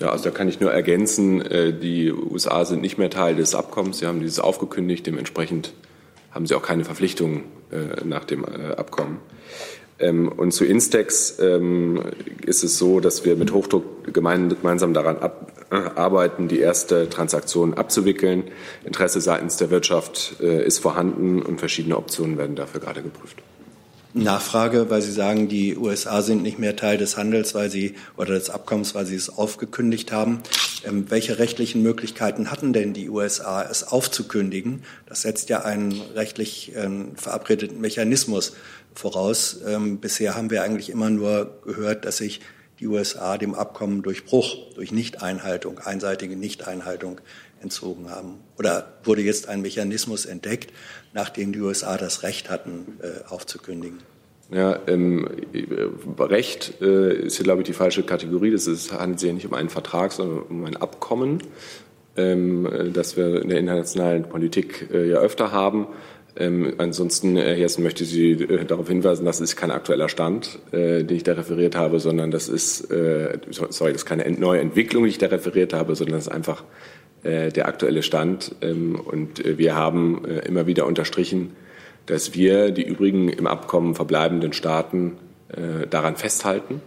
[0.00, 3.54] Ja, also da kann ich nur ergänzen, äh, die USA sind nicht mehr Teil des
[3.54, 3.98] Abkommens.
[3.98, 5.06] Sie haben dieses aufgekündigt.
[5.06, 5.72] Dementsprechend
[6.30, 9.18] haben sie auch keine Verpflichtungen äh, nach dem äh, Abkommen.
[9.98, 12.00] Ähm, Und zu Instex ähm,
[12.46, 15.16] ist es so, dass wir mit Hochdruck gemein- gemeinsam daran
[15.70, 18.44] arbeiten, die erste Transaktion abzuwickeln.
[18.84, 23.36] Interesse seitens der Wirtschaft ist vorhanden und verschiedene Optionen werden dafür gerade geprüft.
[24.14, 28.34] Nachfrage, weil Sie sagen, die USA sind nicht mehr Teil des Handels, weil sie oder
[28.34, 30.40] des Abkommens, weil sie es aufgekündigt haben.
[30.84, 34.82] Ähm, welche rechtlichen Möglichkeiten hatten denn die USA, es aufzukündigen?
[35.06, 38.54] Das setzt ja einen rechtlich ähm, verabredeten Mechanismus
[38.94, 39.60] voraus.
[39.66, 42.40] Ähm, bisher haben wir eigentlich immer nur gehört, dass sich
[42.80, 47.20] die USA dem Abkommen durch Bruch, durch Nichteinhaltung, einseitige Nichteinhaltung
[47.60, 48.40] entzogen haben.
[48.58, 50.72] Oder wurde jetzt ein Mechanismus entdeckt,
[51.12, 53.98] nachdem die USA das Recht hatten, äh, aufzukündigen?
[54.50, 58.50] Ja, ähm, äh, Recht äh, ist hier, glaube ich, die falsche Kategorie.
[58.50, 61.42] Das ist, handelt sich ja nicht um einen Vertrag, sondern um ein Abkommen,
[62.16, 65.86] ähm, äh, das wir in der internationalen Politik äh, ja öfter haben.
[66.36, 70.60] Ähm, ansonsten, Herr Jessen, möchte ich Sie äh, darauf hinweisen, das ist kein aktueller Stand,
[70.70, 74.60] äh, den ich da referiert habe, sondern das ist, äh, sorry, das ist keine neue
[74.60, 76.62] Entwicklung, die ich da referiert habe, sondern das ist einfach
[77.22, 78.54] der aktuelle Stand.
[78.60, 81.56] Ähm, und äh, wir haben äh, immer wieder unterstrichen,
[82.06, 85.18] dass wir die übrigen im Abkommen verbleibenden Staaten
[85.90, 86.82] daran festhalten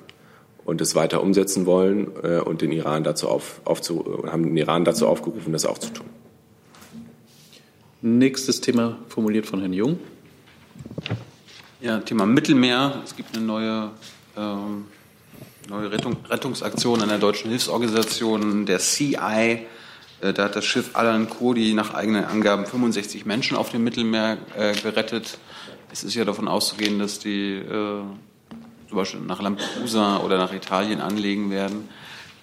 [0.65, 5.07] und es weiter umsetzen wollen und den Iran dazu auf, aufzu, haben den Iran dazu
[5.07, 6.05] aufgerufen, das auch zu tun.
[8.03, 9.99] Nächstes Thema formuliert von Herrn Jung.
[11.81, 13.01] Ja, Thema Mittelmeer.
[13.03, 13.89] Es gibt eine neue,
[14.37, 14.85] ähm,
[15.67, 19.65] neue Rettung, Rettungsaktion einer deutschen Hilfsorganisation, der CI.
[20.21, 24.37] Äh, da hat das Schiff Alan Kurdi nach eigenen Angaben 65 Menschen auf dem Mittelmeer
[24.55, 25.37] äh, gerettet.
[25.91, 28.03] Es ist ja davon auszugehen, dass die äh,
[28.87, 31.89] zum Beispiel nach Lampedusa oder nach Italien anlegen werden.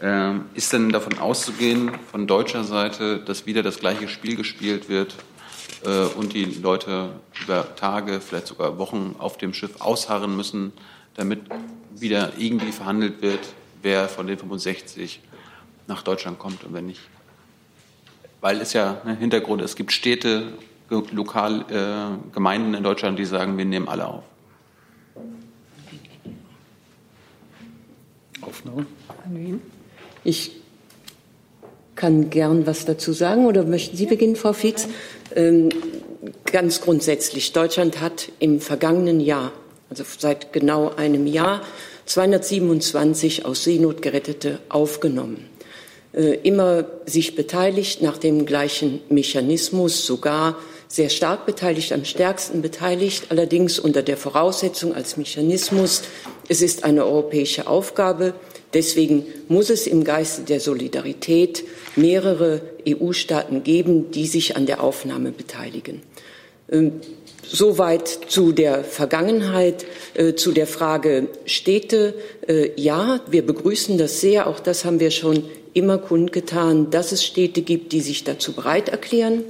[0.00, 5.14] Ähm, ist denn davon auszugehen, von deutscher Seite, dass wieder das gleiche Spiel gespielt wird
[6.16, 7.10] und die Leute
[7.44, 10.72] über Tage, vielleicht sogar Wochen auf dem Schiff ausharren müssen,
[11.14, 11.42] damit
[11.94, 13.38] wieder irgendwie verhandelt wird,
[13.82, 15.20] wer von den 65
[15.86, 17.00] nach Deutschland kommt und wer nicht.
[18.40, 20.52] Weil es ja ein Hintergrund, es gibt Städte,
[20.90, 24.24] lokal äh, Gemeinden in Deutschland, die sagen, wir nehmen alle auf.
[28.40, 28.86] Aufnahme.
[30.24, 30.52] Ich
[31.94, 34.88] kann gern was dazu sagen oder möchten Sie beginnen, Frau Fietz?
[35.34, 35.68] Ähm,
[36.44, 39.52] ganz grundsätzlich, Deutschland hat im vergangenen Jahr,
[39.90, 41.62] also seit genau einem Jahr,
[42.06, 45.44] 227 aus Seenot gerettete aufgenommen.
[46.12, 50.56] Äh, immer sich beteiligt nach dem gleichen Mechanismus, sogar
[50.88, 56.02] sehr stark beteiligt, am stärksten beteiligt, allerdings unter der Voraussetzung als Mechanismus,
[56.48, 58.34] es ist eine europäische Aufgabe,
[58.74, 61.64] Deswegen muss es im Geiste der Solidarität
[61.96, 66.02] mehrere EU-Staaten geben, die sich an der Aufnahme beteiligen.
[66.70, 67.00] Ähm,
[67.42, 72.12] soweit zu der Vergangenheit, äh, zu der Frage Städte.
[72.46, 74.46] Äh, ja, wir begrüßen das sehr.
[74.46, 78.88] Auch das haben wir schon immer kundgetan, dass es Städte gibt, die sich dazu bereit
[78.88, 79.44] erklären.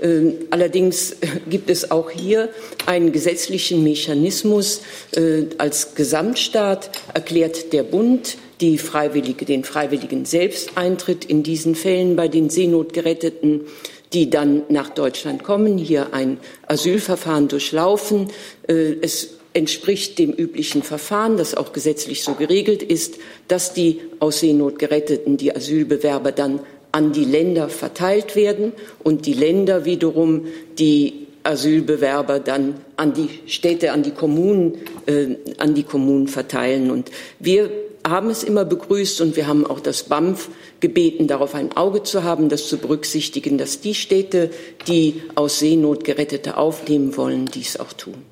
[0.00, 1.16] Ähm, allerdings
[1.48, 2.48] gibt es auch hier
[2.86, 4.82] einen gesetzlichen Mechanismus.
[5.14, 8.36] Äh, als Gesamtstaat erklärt der Bund
[8.76, 13.62] Freiwillige, den freiwilligen Selbsteintritt in diesen Fällen bei den Seenotgeretteten,
[14.12, 18.28] die dann nach Deutschland kommen, hier ein Asylverfahren durchlaufen.
[18.68, 23.16] Äh, es entspricht dem üblichen Verfahren, das auch gesetzlich so geregelt ist,
[23.48, 26.60] dass die aus Seenot geretteten, die Asylbewerber dann
[26.92, 30.46] an die Länder verteilt werden und die Länder wiederum
[30.78, 36.90] die Asylbewerber dann an die Städte, an die Kommunen, äh, an die Kommunen verteilen.
[36.90, 37.70] Und wir
[38.06, 40.48] haben es immer begrüßt und wir haben auch das BAMF
[40.80, 44.50] gebeten, darauf ein Auge zu haben, das zu berücksichtigen, dass die Städte,
[44.86, 48.29] die aus Seenot Gerettete aufnehmen wollen, dies auch tun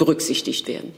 [0.00, 0.94] berücksichtigt werden.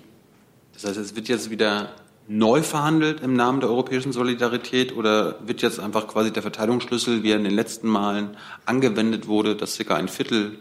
[0.74, 1.90] Das heißt, es wird jetzt wieder
[2.28, 7.32] neu verhandelt im Namen der europäischen Solidarität oder wird jetzt einfach quasi der Verteilungsschlüssel, wie
[7.32, 10.56] er in den letzten Malen angewendet wurde, dass circa ein Viertel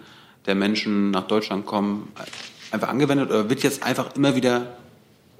[0.47, 2.11] der Menschen nach Deutschland kommen,
[2.71, 4.75] einfach angewendet oder wird jetzt einfach immer wieder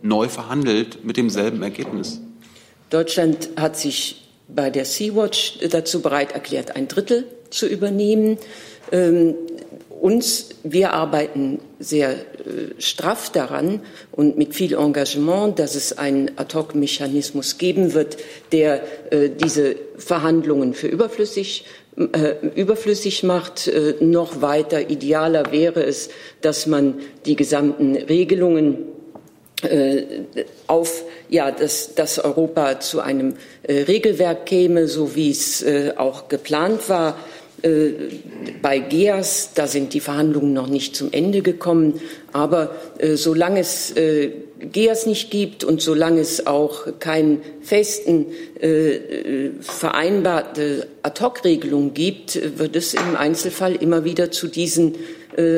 [0.03, 2.21] neu verhandelt mit demselben Ergebnis?
[2.91, 8.37] Deutschland hat sich bei der Sea-Watch dazu bereit erklärt, ein Drittel zu übernehmen.
[10.01, 12.15] Uns, wir arbeiten sehr äh,
[12.79, 18.17] straff daran und mit viel Engagement, dass es einen Ad-hoc-Mechanismus geben wird,
[18.51, 21.65] der äh, diese Verhandlungen für überflüssig
[21.97, 23.67] äh, überflüssig macht.
[23.67, 26.09] Äh, noch weiter idealer wäre es,
[26.41, 26.95] dass man
[27.27, 28.79] die gesamten Regelungen
[29.61, 30.01] äh,
[30.65, 33.35] auf ja, dass, dass Europa zu einem
[33.65, 35.63] Regelwerk käme, so wie es
[35.95, 37.15] auch geplant war.
[37.63, 37.91] Äh,
[38.61, 41.99] bei GEAS, da sind die Verhandlungen noch nicht zum Ende gekommen.
[42.33, 48.27] Aber äh, solange es äh, GEAS nicht gibt und solange es auch keinen festen
[49.59, 54.97] vereinbarte Ad-hoc-Regelung gibt, wird es im Einzelfall immer wieder zu diesen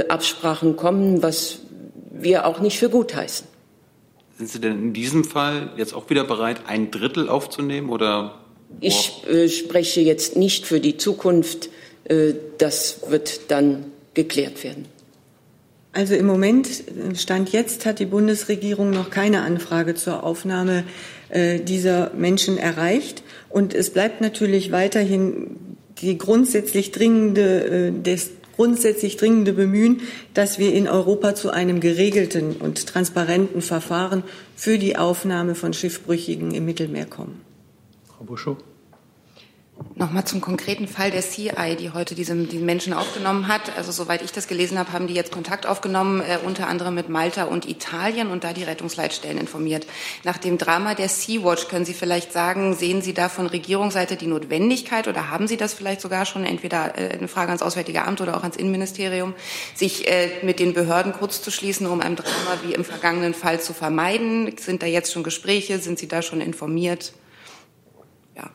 [0.07, 1.59] Absprachen kommen, was
[2.13, 3.45] wir auch nicht für gut heißen.
[4.37, 8.39] Sind Sie denn in diesem Fall jetzt auch wieder bereit, ein Drittel aufzunehmen oder?
[8.79, 11.69] Ich äh, spreche jetzt nicht für die Zukunft.
[12.05, 14.85] Äh, das wird dann geklärt werden.
[15.91, 16.67] Also im Moment,
[17.15, 20.85] Stand jetzt, hat die Bundesregierung noch keine Anfrage zur Aufnahme
[21.29, 23.21] äh, dieser Menschen erreicht.
[23.49, 30.01] Und es bleibt natürlich weiterhin die grundsätzlich dringende, äh, des grundsätzlich dringende Bemühen,
[30.33, 34.23] dass wir in Europa zu einem geregelten und transparenten Verfahren
[34.55, 37.41] für die Aufnahme von Schiffbrüchigen im Mittelmeer kommen.
[38.07, 38.57] Frau Buschow.
[39.95, 43.77] Nochmal zum konkreten Fall der CI, die heute diese, diesen Menschen aufgenommen hat.
[43.77, 47.09] Also soweit ich das gelesen habe, haben die jetzt Kontakt aufgenommen, äh, unter anderem mit
[47.09, 49.85] Malta und Italien und da die Rettungsleitstellen informiert.
[50.23, 54.25] Nach dem Drama der Sea-Watch können Sie vielleicht sagen, sehen Sie da von Regierungsseite die
[54.25, 58.19] Notwendigkeit oder haben Sie das vielleicht sogar schon, entweder äh, eine Frage ans Auswärtige Amt
[58.21, 59.35] oder auch ans Innenministerium,
[59.75, 63.61] sich äh, mit den Behörden kurz zu schließen, um ein Drama wie im vergangenen Fall
[63.61, 64.55] zu vermeiden?
[64.57, 65.79] Sind da jetzt schon Gespräche?
[65.79, 67.13] Sind Sie da schon informiert?
[68.35, 68.49] Ja.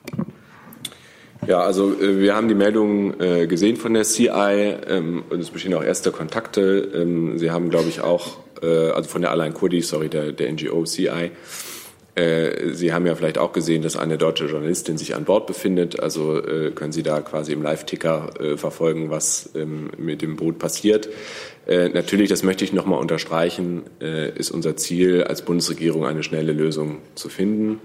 [1.48, 5.48] Ja, also äh, wir haben die Meldung äh, gesehen von der CI ähm, und es
[5.48, 6.90] bestehen auch erste Kontakte.
[6.94, 10.52] Ähm, Sie haben, glaube ich, auch, äh, also von der Alain Kurdi, sorry, der, der
[10.52, 11.30] NGO CI,
[12.72, 16.00] Sie haben ja vielleicht auch gesehen, dass eine deutsche Journalistin sich an Bord befindet.
[16.00, 16.42] Also
[16.74, 21.08] können Sie da quasi im Live-Ticker verfolgen, was ähm, mit dem Boot passiert.
[21.68, 26.98] Natürlich, das möchte ich noch mal unterstreichen, ist unser Ziel als Bundesregierung eine schnelle Lösung
[27.14, 27.78] zu finden.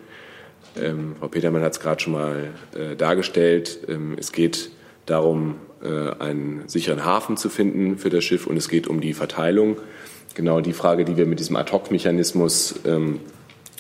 [0.81, 3.79] Ähm, Frau Petermann hat es gerade schon mal äh, dargestellt.
[3.87, 4.71] Ähm, es geht
[5.05, 9.13] darum, äh, einen sicheren Hafen zu finden für das Schiff und es geht um die
[9.13, 9.77] Verteilung.
[10.35, 13.19] Genau die Frage, die wir mit diesem Ad-Hoc-Mechanismus ähm,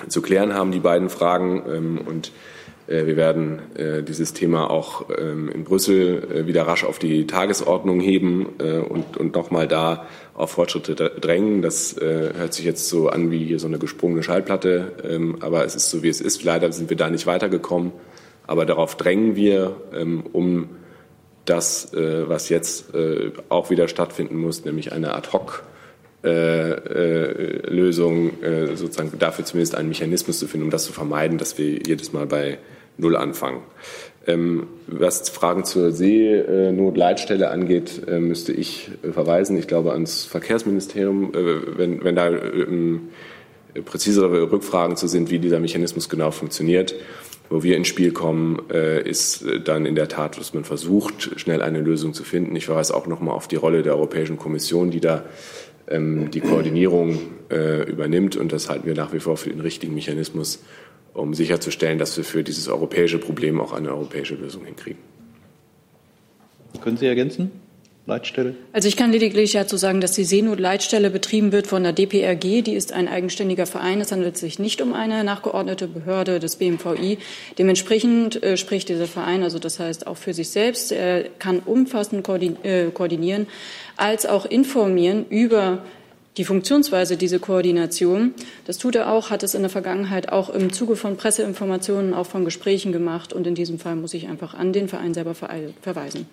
[0.07, 1.63] zu klären haben, die beiden Fragen.
[1.67, 2.31] Ähm, und
[2.87, 7.99] wir werden äh, dieses Thema auch ähm, in Brüssel äh, wieder rasch auf die Tagesordnung
[7.99, 11.61] heben und, und nochmal da auf Fortschritte drängen.
[11.61, 15.75] Das hört sich jetzt so an wie hier so eine gesprungene Schallplatte, ähm, aber es
[15.75, 16.43] ist so, wie es ist.
[16.43, 17.91] Leider sind wir da nicht weitergekommen.
[18.45, 20.69] Aber darauf drängen wir, ähm, um
[21.45, 22.93] das, was jetzt
[23.49, 25.63] auch wieder stattfinden muss, nämlich eine Ad-Hoc-
[26.23, 28.31] Lösung,
[28.75, 32.25] sozusagen dafür zumindest einen Mechanismus zu finden, um das zu vermeiden, dass wir jedes Mal
[32.25, 32.59] bei
[32.97, 33.61] Null anfangen.
[34.25, 41.33] Ähm, was Fragen zur Seenotleitstelle angeht, äh, müsste ich äh, verweisen, ich glaube, ans Verkehrsministerium,
[41.33, 43.09] äh, wenn, wenn da ähm,
[43.83, 46.95] präzisere Rückfragen zu sind, wie dieser Mechanismus genau funktioniert.
[47.49, 51.61] Wo wir ins Spiel kommen, äh, ist dann in der Tat, dass man versucht, schnell
[51.61, 52.55] eine Lösung zu finden.
[52.55, 55.25] Ich verweise auch noch mal auf die Rolle der Europäischen Kommission, die da
[55.87, 57.19] ähm, die Koordinierung
[57.49, 58.35] äh, übernimmt.
[58.35, 60.63] Und das halten wir nach wie vor für den richtigen Mechanismus,
[61.13, 64.99] um sicherzustellen, dass wir für dieses europäische Problem auch eine europäische Lösung hinkriegen.
[66.81, 67.51] Können Sie ergänzen?
[68.05, 68.55] Leitstelle?
[68.73, 72.61] Also ich kann lediglich dazu sagen, dass die Seenotleitstelle betrieben wird von der DPRG.
[72.61, 74.01] Die ist ein eigenständiger Verein.
[74.01, 77.17] Es handelt sich nicht um eine nachgeordnete Behörde des BMVI.
[77.57, 82.27] Dementsprechend äh, spricht dieser Verein, also das heißt auch für sich selbst, er kann umfassend
[82.27, 83.47] äh, koordinieren
[83.97, 85.83] als auch informieren über
[86.37, 88.33] die Funktionsweise dieser Koordination.
[88.65, 92.25] Das tut er auch, hat es in der Vergangenheit auch im Zuge von Presseinformationen, auch
[92.25, 93.33] von Gesprächen gemacht.
[93.33, 96.27] Und in diesem Fall muss ich einfach an den Verein selber verweisen.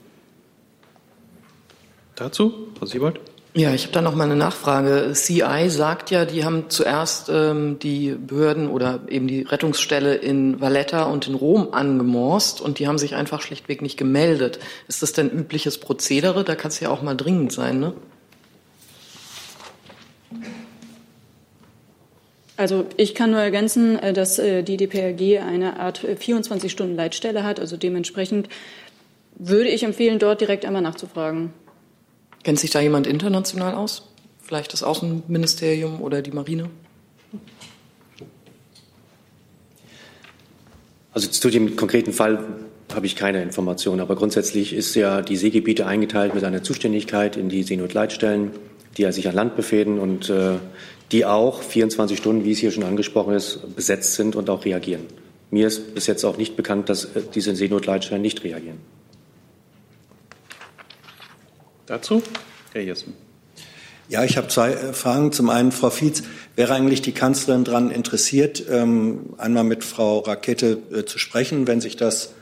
[2.16, 3.20] Dazu, Frau Siebold?
[3.52, 5.12] Ja, ich habe da noch mal eine Nachfrage.
[5.12, 11.04] CI sagt ja, die haben zuerst ähm, die Behörden oder eben die Rettungsstelle in Valletta
[11.04, 14.60] und in Rom angemorst und die haben sich einfach schlichtweg nicht gemeldet.
[14.86, 16.44] Ist das denn übliches Prozedere?
[16.44, 17.92] Da kann es ja auch mal dringend sein, ne?
[22.56, 27.58] Also ich kann nur ergänzen, äh, dass äh, die DPRG eine Art 24-Stunden-Leitstelle hat.
[27.58, 28.48] Also dementsprechend
[29.34, 31.52] würde ich empfehlen, dort direkt einmal nachzufragen.
[32.42, 34.08] Kennt sich da jemand international aus?
[34.42, 36.70] Vielleicht das Außenministerium oder die Marine?
[41.12, 42.44] Also zu dem konkreten Fall
[42.94, 44.00] habe ich keine Informationen.
[44.00, 48.52] Aber grundsätzlich ist ja die Seegebiete eingeteilt mit einer Zuständigkeit in die Seenotleitstellen,
[48.96, 50.54] die ja sich an Land befehden und äh,
[51.12, 55.02] die auch 24 Stunden, wie es hier schon angesprochen ist, besetzt sind und auch reagieren.
[55.50, 58.78] Mir ist bis jetzt auch nicht bekannt, dass äh, diese Seenotleitstellen nicht reagieren.
[61.90, 62.22] Dazu,
[62.72, 63.14] Herr Jessen.
[64.08, 65.32] Ja, ich habe zwei äh, Fragen.
[65.32, 66.22] Zum einen, Frau Fietz,
[66.54, 71.80] wäre eigentlich die Kanzlerin daran interessiert, ähm, einmal mit Frau Rakete äh, zu sprechen, wenn
[71.80, 72.34] sich das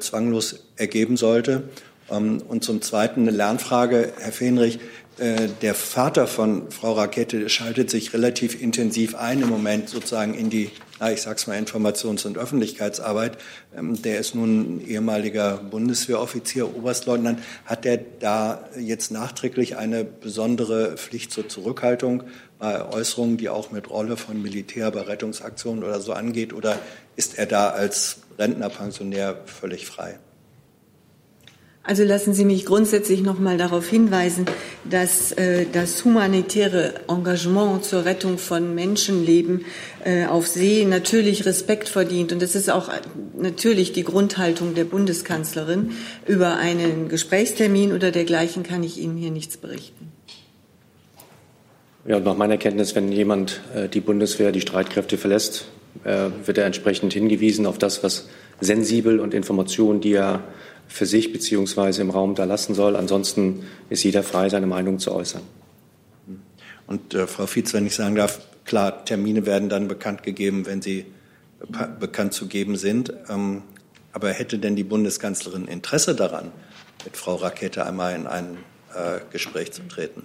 [0.00, 1.64] zwanglos ergeben sollte?
[2.10, 4.78] Ähm, und zum Zweiten eine Lernfrage, Herr Fenrich.
[5.16, 10.50] Äh, der Vater von Frau Rakete schaltet sich relativ intensiv ein im Moment sozusagen in
[10.50, 13.38] die, na, ich sag's mal, Informations- und Öffentlichkeitsarbeit.
[13.76, 17.38] Ähm, der ist nun ehemaliger Bundeswehroffizier, Oberstleutnant.
[17.64, 22.24] Hat er da jetzt nachträglich eine besondere Pflicht zur Zurückhaltung
[22.58, 26.52] bei Äußerungen, die auch mit Rolle von Militär bei Rettungsaktionen oder so angeht?
[26.52, 26.80] Oder
[27.14, 30.18] ist er da als Rentnerpensionär völlig frei?
[31.86, 34.46] Also lassen Sie mich grundsätzlich noch mal darauf hinweisen,
[34.88, 39.66] dass äh, das humanitäre Engagement zur Rettung von Menschenleben
[40.02, 42.32] äh, auf See natürlich Respekt verdient.
[42.32, 42.88] Und das ist auch
[43.38, 45.90] natürlich die Grundhaltung der Bundeskanzlerin.
[46.26, 50.10] Über einen Gesprächstermin oder dergleichen kann ich Ihnen hier nichts berichten.
[52.06, 55.66] Ja, und nach meiner Kenntnis, wenn jemand äh, die Bundeswehr, die Streitkräfte verlässt,
[56.04, 58.26] äh, wird er entsprechend hingewiesen auf das, was
[58.60, 60.44] sensibel und Informationen, die er
[60.88, 62.96] für sich beziehungsweise im Raum da lassen soll.
[62.96, 65.42] Ansonsten ist jeder frei, seine Meinung zu äußern.
[66.86, 70.82] Und äh, Frau Fietz, wenn ich sagen darf, klar, Termine werden dann bekannt gegeben, wenn
[70.82, 71.06] sie
[71.98, 73.12] bekannt zu geben sind.
[73.28, 73.62] Ähm,
[74.12, 76.52] aber hätte denn die Bundeskanzlerin Interesse daran,
[77.04, 78.58] mit Frau Rakete einmal in ein
[78.94, 80.22] äh, Gespräch zu treten?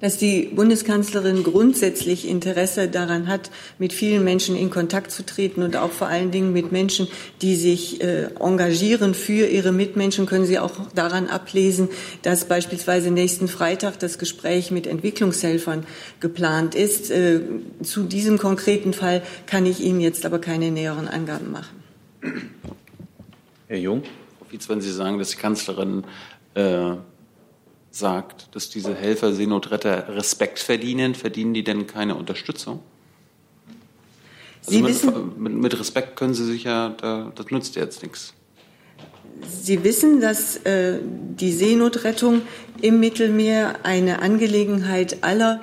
[0.00, 5.76] Dass die Bundeskanzlerin grundsätzlich Interesse daran hat, mit vielen Menschen in Kontakt zu treten und
[5.76, 7.08] auch vor allen Dingen mit Menschen,
[7.42, 11.88] die sich äh, engagieren für ihre Mitmenschen, können Sie auch daran ablesen,
[12.22, 15.84] dass beispielsweise nächsten Freitag das Gespräch mit Entwicklungshelfern
[16.20, 17.10] geplant ist.
[17.10, 17.40] Äh,
[17.82, 21.80] zu diesem konkreten Fall kann ich Ihnen jetzt aber keine näheren Angaben machen.
[23.68, 24.02] Herr Jung.
[24.38, 26.04] Frau Fietz, wenn Sie sagen, dass die Kanzlerin
[26.54, 26.94] äh,
[27.90, 32.80] sagt, dass diese Helfer, Seenotretter Respekt verdienen, verdienen die denn keine Unterstützung?
[34.60, 38.02] Also Sie mit, wissen- mit, mit Respekt können Sie sich ja, da, das nützt jetzt
[38.02, 38.34] nichts.
[39.48, 42.42] Sie wissen, dass äh, die Seenotrettung
[42.82, 45.60] im Mittelmeer eine Angelegenheit aller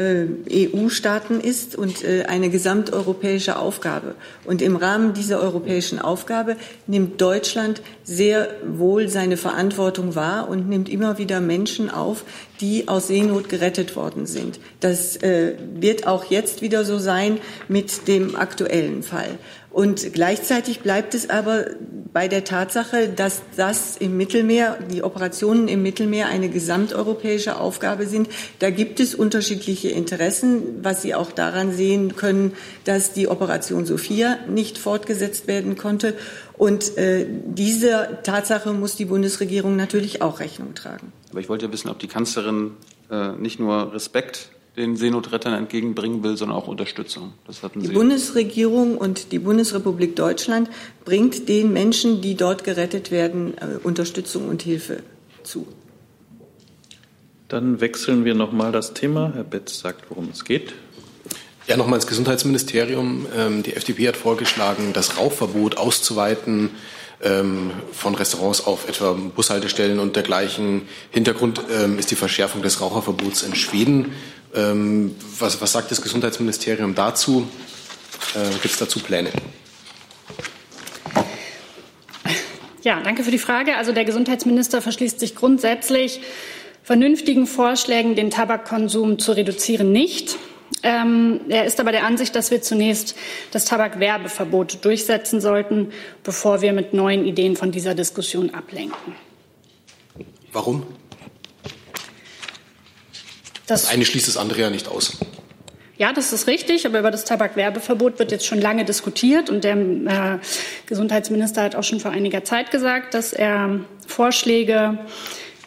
[0.00, 4.14] EU-Staaten ist und äh, eine gesamteuropäische Aufgabe.
[4.44, 10.88] Und im Rahmen dieser europäischen Aufgabe nimmt Deutschland sehr wohl seine Verantwortung wahr und nimmt
[10.88, 12.24] immer wieder Menschen auf,
[12.60, 14.60] die aus Seenot gerettet worden sind.
[14.80, 17.38] Das äh, wird auch jetzt wieder so sein
[17.68, 19.38] mit dem aktuellen Fall.
[19.70, 21.66] Und gleichzeitig bleibt es aber
[22.12, 28.28] bei der Tatsache, dass das im Mittelmeer, die Operationen im Mittelmeer eine gesamteuropäische Aufgabe sind.
[28.58, 32.54] Da gibt es unterschiedliche Interessen, was Sie auch daran sehen können,
[32.84, 36.14] dass die Operation Sophia nicht fortgesetzt werden konnte.
[36.58, 41.12] Und äh, dieser Tatsache muss die Bundesregierung natürlich auch Rechnung tragen.
[41.30, 42.72] Aber ich wollte ja wissen, ob die Kanzlerin
[43.08, 44.50] äh, nicht nur Respekt
[44.80, 47.32] den Seenotrettern entgegenbringen will, sondern auch Unterstützung.
[47.46, 47.92] Das hatten Die Sie.
[47.92, 50.68] Bundesregierung und die Bundesrepublik Deutschland
[51.04, 55.02] bringt den Menschen, die dort gerettet werden, äh, Unterstützung und Hilfe
[55.42, 55.66] zu.
[57.48, 59.32] Dann wechseln wir nochmal das Thema.
[59.34, 60.72] Herr Betz sagt, worum es geht.
[61.66, 63.26] Ja, nochmal ins Gesundheitsministerium.
[63.36, 66.70] Ähm, die FDP hat vorgeschlagen, das Rauchverbot auszuweiten
[67.22, 70.82] ähm, von Restaurants auf etwa Bushaltestellen und dergleichen.
[71.10, 74.12] Hintergrund ähm, ist die Verschärfung des Raucherverbots in Schweden.
[74.54, 77.46] Ähm, was, was sagt das Gesundheitsministerium dazu?
[78.34, 79.30] Äh, Gibt es dazu Pläne?
[82.82, 83.76] Ja, danke für die Frage.
[83.76, 86.20] Also der Gesundheitsminister verschließt sich grundsätzlich
[86.82, 90.36] vernünftigen Vorschlägen, den Tabakkonsum zu reduzieren, nicht.
[90.82, 93.14] Ähm, er ist aber der Ansicht, dass wir zunächst
[93.50, 95.92] das Tabakwerbeverbot durchsetzen sollten,
[96.24, 99.14] bevor wir mit neuen Ideen von dieser Diskussion ablenken.
[100.52, 100.86] Warum?
[103.70, 105.16] Das- Das eine schließt das andere ja nicht aus.
[105.96, 109.76] Ja, das ist richtig, aber über das Tabakwerbeverbot wird jetzt schon lange diskutiert und der
[109.76, 110.38] äh,
[110.86, 114.98] Gesundheitsminister hat auch schon vor einiger Zeit gesagt, dass er Vorschläge,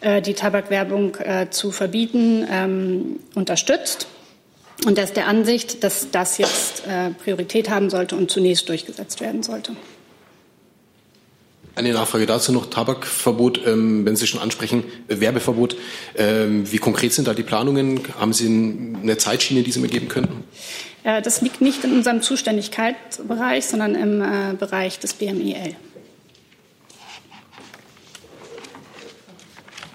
[0.00, 4.08] äh, die Tabakwerbung äh, zu verbieten, ähm, unterstützt.
[4.86, 9.20] Und er ist der Ansicht, dass das jetzt äh, Priorität haben sollte und zunächst durchgesetzt
[9.20, 9.76] werden sollte.
[11.76, 15.76] Eine Nachfrage dazu noch, Tabakverbot, ähm, wenn Sie schon ansprechen, äh, Werbeverbot.
[16.16, 18.00] Ähm, wie konkret sind da die Planungen?
[18.16, 20.44] Haben Sie eine Zeitschiene, die Sie mir geben könnten?
[21.02, 25.74] Äh, das liegt nicht in unserem Zuständigkeitsbereich, sondern im äh, Bereich des BMIL.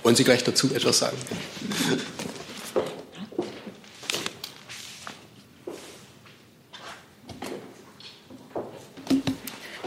[0.04, 1.18] Wollen Sie gleich dazu etwas sagen?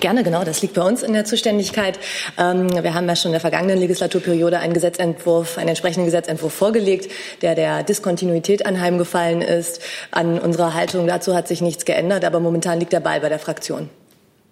[0.03, 0.43] Gerne, genau.
[0.43, 1.97] Das liegt bei uns in der Zuständigkeit.
[2.37, 7.09] Ähm, wir haben ja schon in der vergangenen Legislaturperiode einen Gesetzentwurf, einen entsprechenden Gesetzentwurf vorgelegt,
[7.41, 9.81] der der Diskontinuität anheimgefallen ist.
[10.11, 13.39] An unserer Haltung dazu hat sich nichts geändert, aber momentan liegt der Ball bei der
[13.39, 13.91] Fraktion.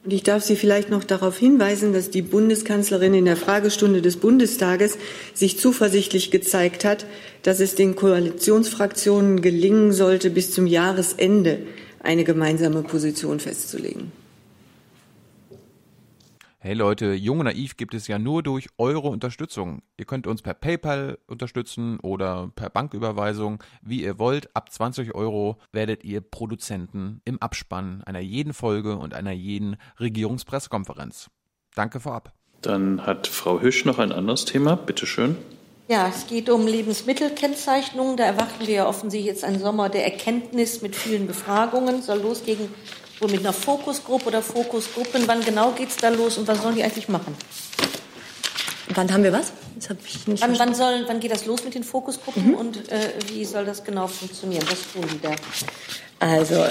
[0.05, 4.19] Und ich darf Sie vielleicht noch darauf hinweisen, dass die Bundeskanzlerin in der Fragestunde des
[4.19, 4.99] Bundestages
[5.35, 7.07] sich zuversichtlich gezeigt hat,
[7.43, 11.59] dass es den Koalitionsfraktionen gelingen sollte, bis zum Jahresende
[12.05, 14.20] eine gemeinsame Position festzulegen.
[16.63, 19.81] Hey Leute, Jung und Naiv gibt es ja nur durch eure Unterstützung.
[19.97, 24.55] Ihr könnt uns per PayPal unterstützen oder per Banküberweisung, wie ihr wollt.
[24.55, 31.31] Ab 20 Euro werdet ihr Produzenten im Abspann einer jeden Folge und einer jeden Regierungspressekonferenz.
[31.75, 32.35] Danke vorab.
[32.61, 34.77] Dann hat Frau Hüsch noch ein anderes Thema.
[34.77, 35.39] Bitte schön.
[35.89, 38.19] Ja, es geht um Lebensmittelkennzeichnung.
[38.19, 42.03] Da erwarten wir ja offensichtlich jetzt einen Sommer der Erkenntnis mit vielen Befragungen.
[42.03, 42.69] Soll losgehen
[43.21, 45.27] wohl mit einer Fokusgruppe oder Fokusgruppen.
[45.27, 47.37] Wann genau geht es da los und was sollen die eigentlich machen?
[48.95, 49.53] Wann haben wir was?
[49.77, 52.91] Das habe ich nicht Wann, wann, soll, wann geht das los mit den Fokusgruppen und
[52.91, 54.65] äh, wie soll das genau funktionieren?
[54.69, 55.31] Was tun die da?
[56.19, 56.67] Also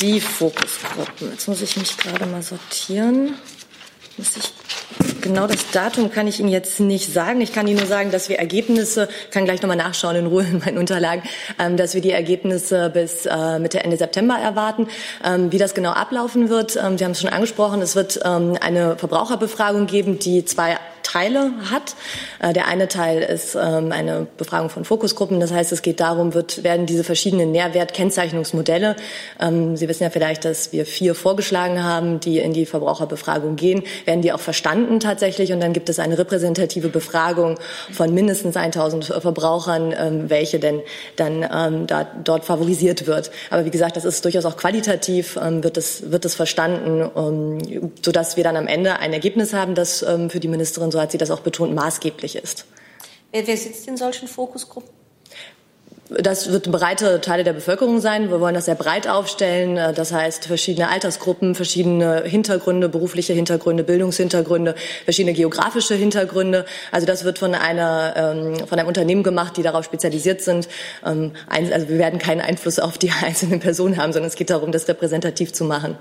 [0.00, 1.30] die Fokusgruppen.
[1.30, 3.34] Jetzt muss ich mich gerade mal sortieren.
[4.18, 4.52] Ich
[5.20, 7.40] Genau das Datum kann ich Ihnen jetzt nicht sagen.
[7.40, 10.58] Ich kann Ihnen nur sagen, dass wir Ergebnisse, kann gleich nochmal nachschauen in Ruhe in
[10.60, 11.22] meinen Unterlagen,
[11.58, 14.88] ähm, dass wir die Ergebnisse bis äh, Mitte, Ende September erwarten.
[15.24, 18.56] Ähm, wie das genau ablaufen wird, ähm, Sie haben es schon angesprochen, es wird ähm,
[18.60, 20.78] eine Verbraucherbefragung geben, die zwei
[21.12, 21.94] Teile hat.
[22.40, 25.40] Äh, der eine Teil ist ähm, eine Befragung von Fokusgruppen.
[25.40, 28.96] Das heißt, es geht darum, wird, werden diese verschiedenen Nährwertkennzeichnungsmodelle,
[29.40, 33.82] ähm, Sie wissen ja vielleicht, dass wir vier vorgeschlagen haben, die in die Verbraucherbefragung gehen,
[34.04, 35.52] werden die auch verstanden tatsächlich.
[35.52, 37.58] Und dann gibt es eine repräsentative Befragung
[37.92, 40.82] von mindestens 1000 Verbrauchern, ähm, welche denn
[41.16, 43.30] dann da, dort favorisiert wird.
[43.50, 47.60] Aber wie gesagt, das ist durchaus auch qualitativ, wird es, wird es verstanden,
[48.02, 51.18] sodass wir dann am Ende ein Ergebnis haben, das für die Ministerin, so hat sie
[51.18, 52.66] das auch betont, maßgeblich ist.
[53.32, 54.98] Wer, wer sitzt in solchen Fokusgruppen?
[56.10, 58.30] Das wird breite Teile der Bevölkerung sein.
[58.30, 59.94] Wir wollen das sehr breit aufstellen.
[59.94, 64.74] Das heißt, verschiedene Altersgruppen, verschiedene Hintergründe, berufliche Hintergründe, Bildungshintergründe,
[65.04, 66.64] verschiedene geografische Hintergründe.
[66.92, 70.68] Also das wird von einer, ähm, von einem Unternehmen gemacht, die darauf spezialisiert sind.
[71.04, 74.72] Ähm, also wir werden keinen Einfluss auf die einzelnen Personen haben, sondern es geht darum,
[74.72, 75.98] das repräsentativ zu machen.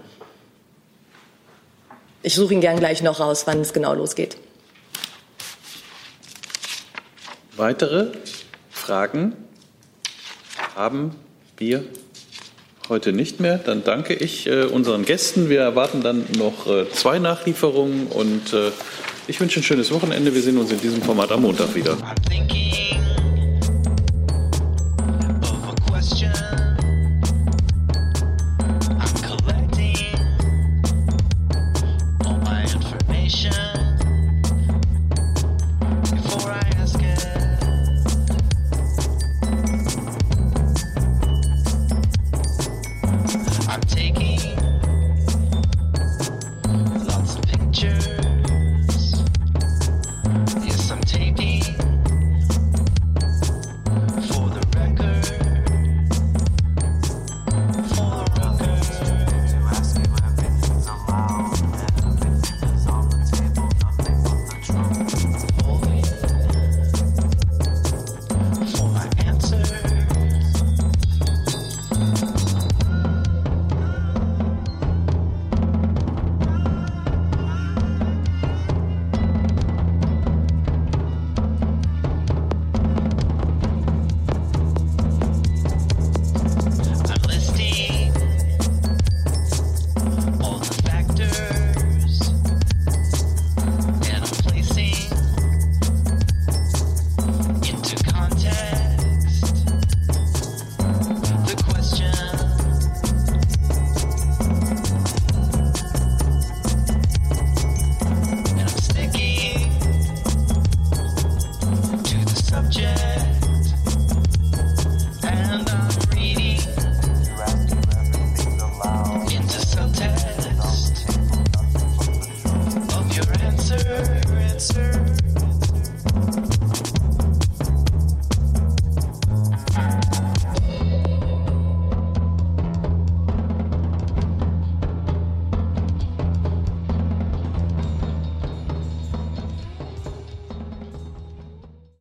[2.24, 4.38] Ich suche ihn gern gleich noch raus, wann es genau losgeht.
[7.58, 8.10] Weitere
[8.70, 9.34] Fragen
[10.76, 11.16] haben
[11.58, 11.84] wir
[12.88, 13.58] heute nicht mehr.
[13.58, 15.50] Dann danke ich äh, unseren Gästen.
[15.50, 18.70] Wir erwarten dann noch äh, zwei Nachlieferungen und äh,
[19.28, 20.36] ich wünsche ein schönes Wochenende.
[20.36, 21.98] Wir sehen uns in diesem Format am Montag wieder.